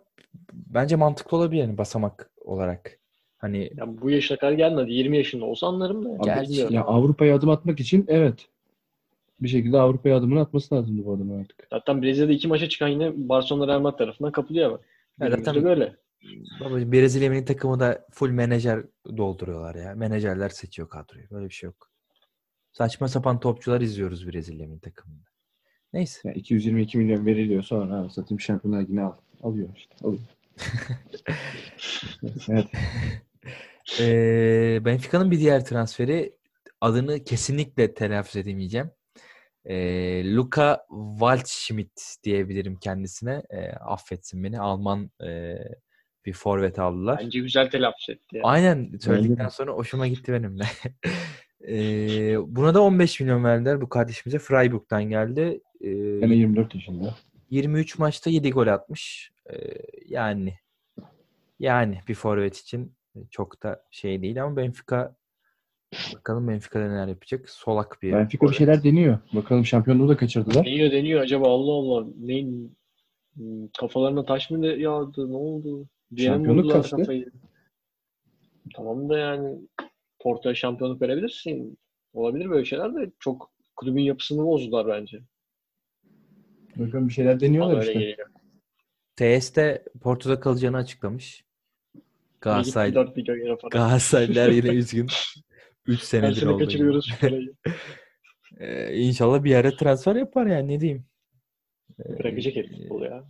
[0.54, 2.99] bence mantıklı olabilir yani basamak olarak.
[3.40, 4.94] Hani ya bu yaşına kadar gelmedi.
[4.94, 6.24] 20 yaşında olsa anlarım da.
[6.24, 8.48] Gerçi, ya Avrupa'ya adım atmak için evet.
[9.42, 11.68] Bir şekilde Avrupa'ya adımını atması lazımdı bu adamın artık.
[11.70, 14.82] Zaten Brezilya'da iki maça çıkan yine Barcelona Real Madrid tarafından kapılıyor bak.
[15.22, 15.96] Ya zaten böyle.
[16.60, 18.84] Baba Brezilya milli takımı da full menajer
[19.18, 19.96] dolduruyorlar ya.
[19.96, 21.30] Menajerler seçiyor kadroyu.
[21.32, 21.90] Böyle bir şey yok.
[22.72, 25.30] Saçma sapan topçular izliyoruz Brezilya milli takımında.
[25.94, 26.30] Neyse.
[26.30, 29.14] Ya 222 milyon veriliyor sonra satayım şampiyonlar yine al.
[29.44, 29.96] Alıyor işte.
[30.04, 30.22] Alıyor.
[32.50, 32.68] evet.
[34.00, 36.36] Ee, Benfica'nın bir diğer transferi
[36.82, 38.92] adını kesinlikle telaffuz edemeyeceğim.
[39.66, 40.86] Ee, Luka
[41.20, 43.44] Waldschmidt diyebilirim kendisine.
[43.50, 44.60] Ee, affetsin beni.
[44.60, 45.58] Alman e,
[46.26, 47.20] bir forvet aldılar.
[47.24, 48.36] Bence güzel telaffuz etti.
[48.38, 48.44] Yani.
[48.46, 48.98] Aynen.
[49.00, 50.64] Söyledikten sonra hoşuma gitti benim de.
[51.68, 54.40] ee, buna da 15 milyon verdiler bu kardeşimize.
[54.40, 55.62] Freiburg'dan geldi.
[55.82, 57.16] Ee, yani 24 yaşında.
[57.50, 59.32] 23 maçta 7 gol atmış.
[59.54, 59.56] Ee,
[60.06, 60.54] yani
[61.60, 62.96] yani bir forvet için
[63.32, 65.16] çok da şey değil ama Benfica
[66.16, 67.50] bakalım Benfica'da neler yapacak.
[67.50, 69.20] Solak bir Benfica bir şeyler deniyor.
[69.34, 70.66] Bakalım şampiyonluğu da kaçırdılar.
[70.66, 71.22] Deniyor deniyor.
[71.22, 72.78] Acaba Allah Allah neyin
[73.80, 75.32] kafalarına taş mı yağdı?
[75.32, 75.88] Ne oldu?
[76.16, 76.96] Diğer Şampiyonluk kaçtı.
[76.96, 77.32] Kafayı?
[78.76, 79.58] Tamam da yani
[80.20, 81.78] Porto'ya şampiyonluk verebilirsin.
[82.14, 85.20] Olabilir böyle şeyler de çok kulübün yapısını bozdular bence.
[86.76, 87.94] Bakalım bir şeyler deniyorlar işte.
[87.94, 88.30] Geliyor.
[89.16, 91.46] TS'de Porto'da kalacağını açıklamış.
[92.42, 92.92] Galatasaray,
[93.72, 95.08] Galatasaraylılar yine üzgün.
[95.86, 96.64] 3 senedir oldu.
[96.64, 97.10] kaçırıyoruz
[98.60, 101.06] ee, İnşallah bir yere transfer yapar yani ne diyeyim.
[102.00, 103.24] Bırakacak herif futbolu ya.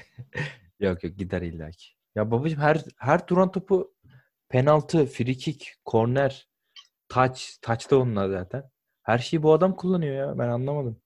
[0.80, 1.86] Yok yok gider illaki.
[2.14, 3.94] Ya babacığım her her duran topu
[4.48, 6.48] penaltı, free kick, korner,
[7.08, 8.70] taç, taç da onlar zaten.
[9.02, 10.38] Her şeyi bu adam kullanıyor ya.
[10.38, 11.00] Ben anlamadım.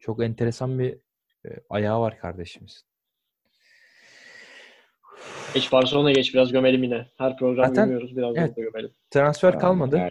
[0.00, 0.98] Çok enteresan bir
[1.46, 2.84] e, ayağı var kardeşimiz.
[5.54, 7.06] Geç Barcelona'ya geç biraz gömelim yine.
[7.18, 8.56] Her program Zaten- gömüyoruz biraz evet.
[8.56, 8.90] da gömelim.
[9.10, 10.10] Transfer Yani- kalmadı yani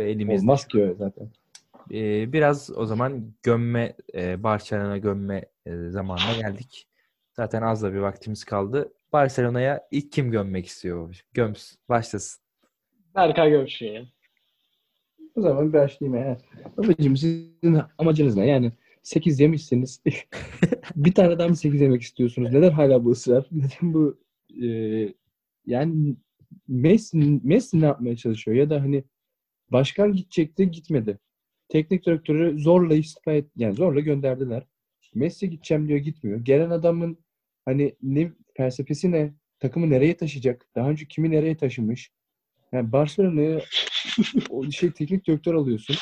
[0.00, 0.42] e, elimizde.
[0.44, 1.30] Olmaz ki öyle zaten.
[1.92, 6.86] E, biraz o zaman gömme, e, Barcelona gömme e, zamanına geldik.
[7.32, 8.92] Zaten az da bir vaktimiz kaldı.
[9.12, 11.24] Barcelona'ya ilk kim gömmek istiyor?
[11.34, 11.78] Gömsün.
[11.88, 12.40] Başlasın.
[13.14, 14.02] Berkay gömsün ya.
[15.36, 16.38] O zaman başlayayım ya.
[16.76, 18.46] Babacığım sizin amacınız ne?
[18.46, 20.02] Yani 8 yemişsiniz.
[20.96, 22.52] bir tane daha mı 8 yemek istiyorsunuz?
[22.52, 23.46] Neden hala bu ısrar?
[23.52, 24.18] Neden bu
[24.62, 24.68] e,
[25.66, 26.16] yani
[26.68, 28.56] Messi, Messi ne yapmaya çalışıyor?
[28.56, 29.04] Ya da hani
[29.72, 31.18] başkan gidecekti gitmedi.
[31.68, 34.62] Teknik direktörü zorla istifa et, yani zorla gönderdiler.
[35.14, 36.40] Messi gideceğim diyor gitmiyor.
[36.40, 37.18] Gelen adamın
[37.64, 39.34] hani ne felsefesi ne?
[39.60, 40.66] Takımı nereye taşıyacak?
[40.74, 42.10] Daha önce kimi nereye taşımış?
[42.72, 43.60] Yani Barcelona'ya
[44.50, 45.96] o şey teknik direktör alıyorsun.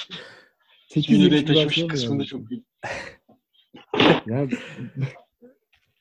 [0.89, 2.39] Kimi nereye taşımış Barcelona kısmında alıyorsun.
[2.39, 2.65] çok iyi.
[4.27, 4.51] Yani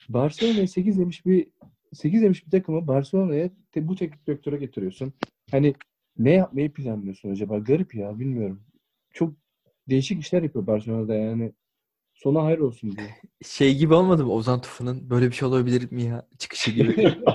[0.10, 1.48] Barcelona'ya 8 yemiş bir
[1.96, 5.14] 8 yemiş bir takımı Barcelona'ya te- bu teknik direktöre getiriyorsun.
[5.52, 5.74] Hani
[6.18, 7.58] ne yapmayı planlıyorsun acaba?
[7.58, 8.62] Garip ya bilmiyorum.
[9.14, 9.34] Çok
[9.90, 11.54] değişik işler yapıyor Barcelona'da yani.
[12.14, 13.10] Sona hayır olsun diye.
[13.46, 17.16] Şey gibi olmadı mı Ozan Tufan'ın böyle bir şey olabilir mi ya çıkışı gibi.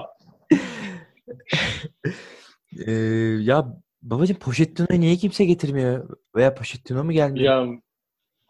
[2.86, 2.92] Ee,
[3.40, 6.18] ya babacığım Pochettino'yu niye kimse getirmiyor?
[6.36, 7.44] Veya Pochettino mu gelmiyor?
[7.44, 7.80] Ya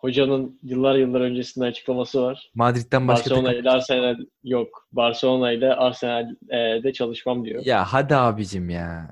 [0.01, 2.51] hocanın yıllar yıllar öncesinde açıklaması var.
[2.55, 4.89] Madrid'den başka Barcelona ile Arsenal yok.
[4.93, 7.63] Barcelona ile Arsenal'de çalışmam diyor.
[7.67, 9.11] Ya hadi abicim ya.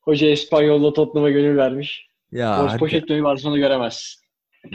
[0.00, 2.08] Hoca İspanyol'la Tottenham'a gönül vermiş.
[2.32, 2.78] Ya Boş hadi.
[2.78, 4.20] Pochettino'yu Barcelona göremez.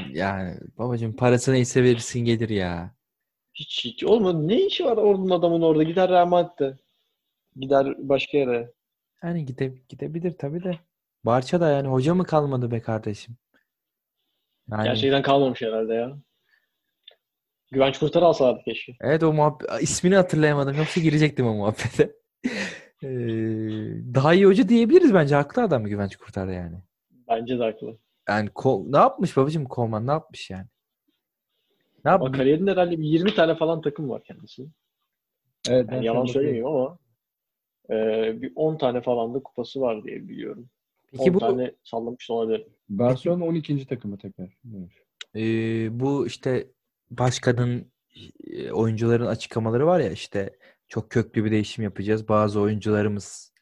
[0.09, 2.95] Yani babacığım parası neyse verirsin gelir ya.
[3.53, 4.47] Hiç hiç olmadı.
[4.47, 5.83] Ne işi var onun adamın orada?
[5.83, 6.77] Gider Real Madrid'de.
[7.55, 8.71] Gider başka yere.
[9.23, 10.79] Yani gide, gidebilir tabii de.
[11.25, 13.35] Barça da yani hoca mı kalmadı be kardeşim?
[14.71, 16.17] Yani Gerçekten kalmamış herhalde ya.
[17.71, 18.93] Güvenç Kurtar'ı alsalardı keşke.
[19.01, 22.15] evet o muhabbet ismini hatırlayamadım yoksa girecektim o muhabbete.
[23.03, 23.07] Ee,
[24.13, 25.35] daha iyi hoca diyebiliriz bence.
[25.35, 26.77] Haklı adam Güvenç Kurtar yani.
[27.27, 27.97] Bence de haklı.
[28.29, 30.65] Yani Ko- ne yapmış babacığım Koman ne yapmış yani?
[32.05, 32.37] Ne Ama yapmış?
[32.37, 34.71] kariyerinde herhalde bir 20 tane falan takım var kendisinin.
[35.69, 36.97] Evet, Yani yalan söylemiyorum ama
[37.89, 40.69] e, bir 10 tane falan da kupası var diye biliyorum.
[41.17, 42.67] Peki 10 bu tane sallamış da olabilir.
[42.89, 43.85] Barcelona 12.
[43.87, 44.57] takımı tekrar.
[44.77, 44.89] Evet.
[45.35, 46.67] Ee, bu işte
[47.11, 47.91] başkanın
[48.47, 50.57] e, oyuncuların açıklamaları var ya işte
[50.87, 52.27] çok köklü bir değişim yapacağız.
[52.29, 53.53] Bazı oyuncularımız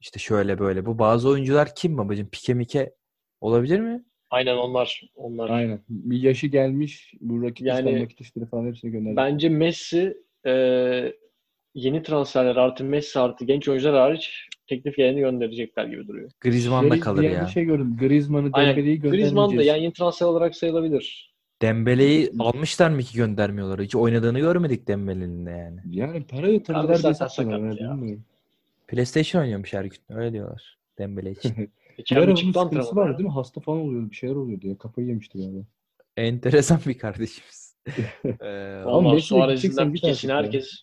[0.00, 0.86] işte şöyle böyle.
[0.86, 2.28] Bu bazı oyuncular kim babacığım?
[2.28, 2.94] Pike Mike
[3.40, 4.04] olabilir mi?
[4.30, 5.02] Aynen onlar.
[5.14, 5.50] onlar.
[5.50, 5.80] Aynen.
[5.88, 7.14] Bir yaşı gelmiş.
[7.20, 9.16] Bu rakip Yani- işleri falan hepsini gönderdi.
[9.16, 10.52] Bence Messi e,
[11.74, 16.30] yeni transferler artı Messi artı genç oyuncular hariç teklif geleni gönderecekler gibi duruyor.
[16.40, 17.46] Griezmann da kalır ya.
[17.46, 17.96] bir şey gördüm.
[18.00, 18.52] Griezmann'ı.
[18.52, 19.66] Dembele'yi Griezmann da göndermeyeceğiz.
[19.66, 21.32] yani yeni transfer olarak sayılabilir.
[21.62, 23.80] Dembele'yi almışlar mı ki göndermiyorlar?
[23.80, 25.80] Hiç oynadığını görmedik Dembele'nin de yani.
[25.90, 27.58] Yani para yatırdılar diye satıyorlar.
[27.60, 28.24] bilmiyorum.
[28.88, 29.98] PlayStation oynuyormuş her gün.
[30.10, 30.78] Öyle diyorlar.
[30.98, 31.70] Dembele için.
[31.96, 33.32] Geçen Bir ara bir bunun sıkıntısı vardı değil mi?
[33.34, 34.10] Hasta falan oluyordu.
[34.10, 34.78] Bir şeyler oluyordu ya.
[34.78, 35.58] Kafayı yemişti galiba.
[36.16, 37.72] Enteresan bir kardeşimiz.
[38.40, 40.36] Ee, Ama Suarez'inden artık ya.
[40.36, 40.82] herkes.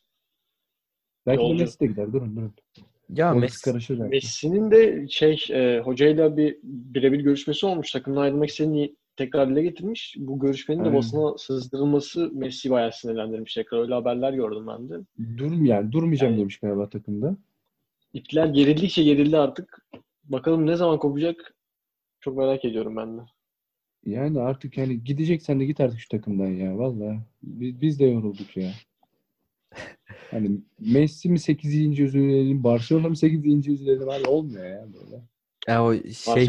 [1.26, 2.14] Belki de Messi de gider.
[2.14, 2.54] Durun durun.
[3.10, 3.94] Ya Messi.
[3.94, 7.92] Messi'nin de şey e, hocayla bir birebir görüşmesi olmuş.
[7.92, 10.16] Takımdan ayrılmak istediğini tekrar dile getirmiş.
[10.20, 13.54] Bu görüşmenin de basına sızdırılması Messi'yi bayağı sinirlendirmiş.
[13.54, 14.96] Tekrar öyle haberler gördüm ben de.
[15.38, 17.38] Dur, yani durmayacağım Yani- demiş galiba takımda.
[18.14, 19.86] İpler gerildikçe gerildi artık.
[20.24, 21.56] Bakalım ne zaman kopacak?
[22.20, 23.22] Çok merak ediyorum ben de.
[24.06, 26.78] Yani artık yani gideceksen de git artık şu takımdan ya.
[26.78, 28.72] Vallahi biz, biz de yorulduk ya.
[30.32, 32.00] Hani Messi mi 8.
[32.00, 33.68] üzülelim, Barcelona mı 8.
[33.68, 35.24] üzülelim abi olmuyor ya böyle.
[35.68, 36.48] ya o şey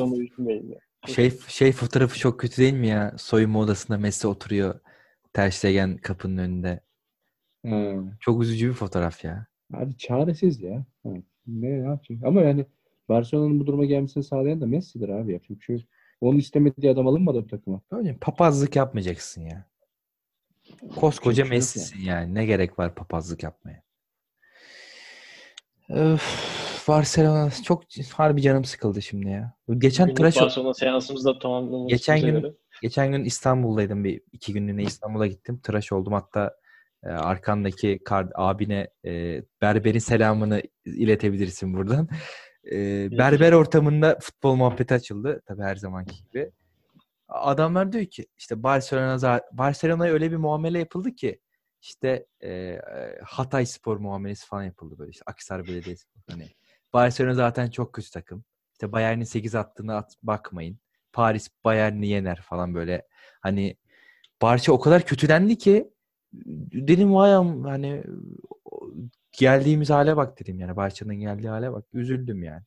[1.07, 3.14] şey şey fotoğrafı çok kötü değil mi ya?
[3.18, 4.81] Soyunma odasında Messi oturuyor.
[5.33, 6.81] Ter Stegen kapının önünde.
[7.66, 7.95] Ha.
[8.21, 9.47] Çok üzücü bir fotoğraf ya.
[9.75, 10.87] Abi çaresiz ya.
[11.03, 11.11] Ha,
[11.47, 12.25] Ne, yapacak?
[12.25, 12.66] Ama yani
[13.09, 15.33] Barcelona'nın bu duruma gelmesini sağlayan da Messi'dir abi.
[15.33, 15.85] Yapacak bir şey yok.
[16.21, 17.81] Onun istemediği adam alınmadı bu takıma.
[17.93, 19.64] Böyle papazlık yapmayacaksın ya.
[20.97, 22.35] Koskoca Messi'sin yani.
[22.35, 23.83] Ne gerek var papazlık yapmaya?
[25.89, 29.55] Öf, Barcelona çok harbi canım sıkıldı şimdi ya.
[29.79, 31.99] Geçen Bugünlük tıraş Barcelona seansımızı da tamamlamışız.
[31.99, 32.53] Geçen gün- göre.
[32.83, 35.61] geçen gün İstanbul'daydım bir iki günlüğüne İstanbul'a gittim.
[35.62, 36.55] Tıraş oldum hatta
[37.05, 42.09] e, arkandaki kar- abine e, berberin selamını iletebilirsin buradan.
[42.73, 46.51] E, berber ortamında futbol muhabbeti açıldı tabii her zamanki gibi.
[47.31, 51.41] Adamlar diyor ki işte Barcelona Barcelona'ya öyle bir muamele yapıldı ki
[51.81, 52.81] işte e,
[53.24, 56.20] Hatay Spor muamelesi falan yapıldı böyle işte Akhisar Belediyespor.
[56.31, 56.49] Hani
[56.93, 58.45] Barcelona zaten çok kötü takım.
[58.72, 60.78] İşte Bayern'in 8 attığını at, bakmayın.
[61.12, 63.07] Paris Bayern'i yener falan böyle.
[63.41, 63.76] Hani
[64.43, 65.91] Barça o kadar kötülendi ki
[66.72, 68.05] dedim vay am hani
[69.39, 71.85] geldiğimiz hale bak dedim yani Barça'nın geldiği hale bak.
[71.93, 72.62] Üzüldüm yani.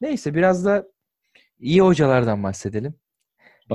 [0.00, 0.88] Neyse biraz da
[1.58, 2.94] iyi hocalardan bahsedelim.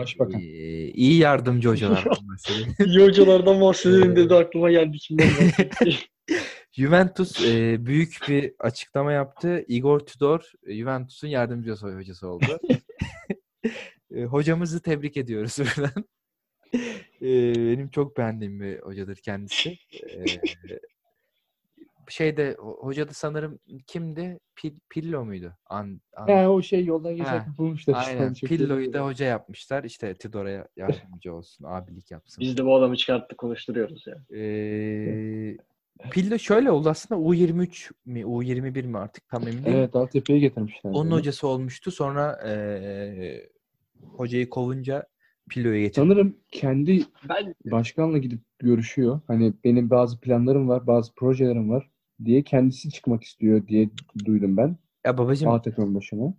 [0.01, 0.41] Başbakan.
[0.41, 2.75] Ee, iyi yardımcı hocalardan bahsedelim.
[2.85, 5.29] İyi hocalardan bahsedelim dedi aklıma geldi kimden.
[6.71, 9.65] Juventus e, büyük bir açıklama yaptı.
[9.67, 12.59] Igor Tudor e, Juventus'un yardımcı hocası oldu.
[14.15, 16.05] e, hocamızı tebrik ediyoruz buradan.
[17.21, 19.77] E, benim çok beğendiğim bir hocadır kendisi.
[19.93, 20.25] E,
[22.07, 24.39] şeyde hoca da sanırım kimdi?
[24.55, 25.53] Pil, Pillo muydu?
[25.65, 28.05] An, an, He, o şey yoldan geçerken bulmuşlar.
[28.07, 28.33] aynen.
[28.33, 29.83] Pillo'yu da hoca yapmışlar.
[29.83, 32.41] İşte Tudor'a yardımcı olsun, abilik yapsın.
[32.41, 34.37] Biz de bu adamı çıkarttık konuşturuyoruz ya.
[34.37, 35.57] Ee,
[36.11, 39.77] Pillo şöyle oldu aslında U23 mi U21 mi artık tam emin değilim.
[39.77, 40.91] Evet Altepe'ye getirmişler.
[40.91, 41.19] Onun bunu.
[41.19, 41.91] hocası olmuştu.
[41.91, 43.49] Sonra ee,
[44.01, 45.07] hocayı kovunca
[45.49, 46.05] Pillo'ya getirdi.
[46.05, 49.21] Sanırım kendi Ben başkanla gidip görüşüyor.
[49.27, 51.89] Hani benim bazı planlarım var, bazı projelerim var
[52.25, 53.89] diye kendisi çıkmak istiyor diye
[54.25, 54.77] duydum ben.
[55.05, 56.33] Ya babacığım A takımın başına.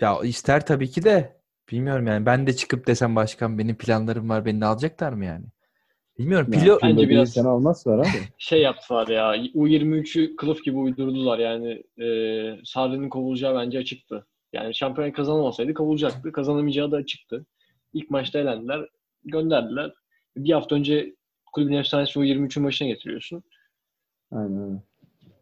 [0.00, 1.36] ya ister tabii ki de
[1.70, 5.44] bilmiyorum yani ben de çıkıp desem başkan benim planlarım var beni de alacaklar mı yani?
[6.18, 6.48] Bilmiyorum.
[6.52, 8.08] Yani Pillo Bence biraz- Seni almazlar abi.
[8.38, 9.36] şey yaptılar ya.
[9.36, 11.82] U23'ü kılıf gibi uydurdular yani.
[12.04, 12.06] E,
[12.64, 14.26] Sarri'nin kovulacağı bence açıktı.
[14.52, 16.32] Yani şampiyonayı kazanamasaydı kovulacaktı.
[16.32, 17.46] Kazanamayacağı da açıktı.
[17.92, 18.88] İlk maçta elendiler.
[19.24, 19.92] Gönderdiler.
[20.36, 21.14] Bir hafta önce
[21.52, 23.42] kulübün efsanesi U23'ün başına getiriyorsun.
[24.32, 24.82] Aynen öyle.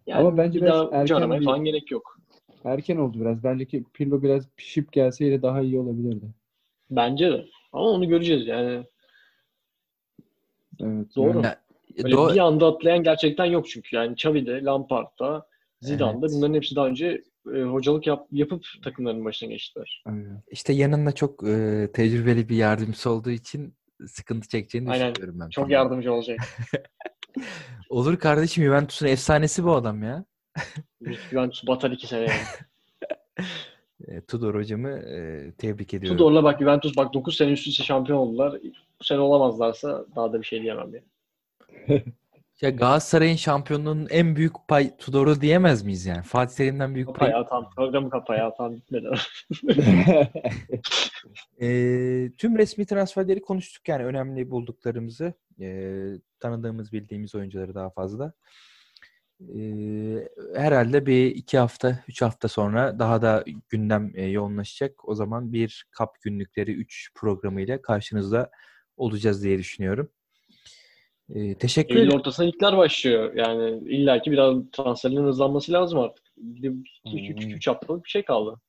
[0.07, 2.19] Yani Ama bence bir biraz daha erken aramaya bir- falan gerek yok.
[2.65, 3.45] Erken oldu biraz.
[3.45, 6.25] Bence ki Pirlo biraz pişip gelseydi daha iyi olabilirdi.
[6.91, 7.47] Bence de.
[7.73, 8.85] Ama onu göreceğiz yani.
[10.81, 11.07] Evet.
[11.17, 11.29] Doğru.
[11.37, 11.47] yani-
[11.97, 13.97] Ya, Öyle do- bir anda atlayan gerçekten yok çünkü.
[13.97, 15.47] Yani Xavi'de, Lampard'da,
[15.81, 16.35] Zidane'da Evet.
[16.37, 17.23] bunların hepsi daha önce
[17.55, 20.03] e, hocalık yap, yapıp takımların başına geçtiler.
[20.07, 20.43] Aynen.
[20.51, 23.75] işte yanında çok e, tecrübeli bir yardımcısı olduğu için
[24.07, 25.15] sıkıntı çekeceğini Aynen.
[25.15, 25.49] düşünüyorum ben.
[25.49, 26.39] Çok yardımcı olacak.
[27.89, 30.25] Olur kardeşim Juventus'un efsanesi bu adam ya.
[31.31, 32.41] Juventus batar iki sene yani.
[34.09, 36.19] E, Tudor hocamı e, tebrik ediyorum.
[36.19, 38.59] Tudor'la bak Juventus bak 9 sene üst üste şampiyon oldular.
[39.01, 41.03] Bu sene olamazlarsa daha da bir şey diyemem ya.
[42.63, 46.23] Ya Galatasaray'ın şampiyonluğunun en büyük pay Tudor'u diyemez miyiz yani?
[46.23, 47.31] Fatih Terim'den büyük pay.
[47.31, 47.71] Kapaya tam.
[47.71, 49.09] Programı kapaya tam bitmedi.
[51.61, 51.67] E,
[52.39, 55.35] tüm resmi transferleri konuştuk yani önemli bulduklarımızı.
[55.61, 56.07] E,
[56.41, 58.33] tanıdığımız, bildiğimiz oyuncuları daha fazla.
[59.41, 59.59] E,
[60.55, 65.09] herhalde bir iki hafta, üç hafta sonra daha da gündem e, yoğunlaşacak.
[65.09, 68.51] O zaman bir kap günlükleri 3 programıyla karşınızda
[68.97, 70.11] olacağız diye düşünüyorum.
[71.35, 72.13] E, teşekkür ederim.
[72.13, 73.35] ortasına ligler başlıyor.
[73.35, 76.25] Yani illaki biraz transferlerin hızlanması lazım artık.
[76.37, 78.61] 2-3 haftalık bir şey kaldı.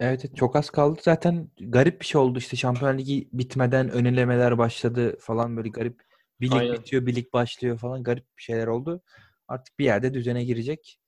[0.00, 1.00] Evet, çok az kaldı.
[1.02, 6.02] Zaten garip bir şey oldu işte Şampiyon Ligi bitmeden önelemeler başladı falan böyle garip.
[6.40, 6.74] Bir lig Aynen.
[6.74, 9.02] bitiyor, bir lig başlıyor falan garip bir şeyler oldu.
[9.48, 10.98] Artık bir yerde düzene girecek.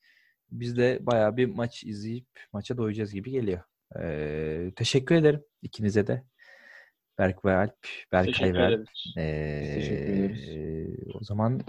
[0.51, 3.61] Biz de bayağı bir maç izleyip maça doyacağız gibi geliyor.
[4.01, 6.25] Ee, teşekkür ederim ikinize de.
[7.19, 7.77] Berk ve Alp,
[8.13, 8.89] Berkay ve Alp.
[9.17, 11.15] Ee, Teşekkür ederiz.
[11.15, 11.61] o zaman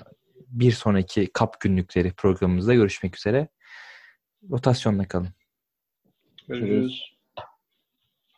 [0.47, 3.47] bir sonraki kap günlükleri programımızda görüşmek üzere.
[4.51, 5.29] Rotasyonla kalın.
[6.47, 7.14] Görüşürüz.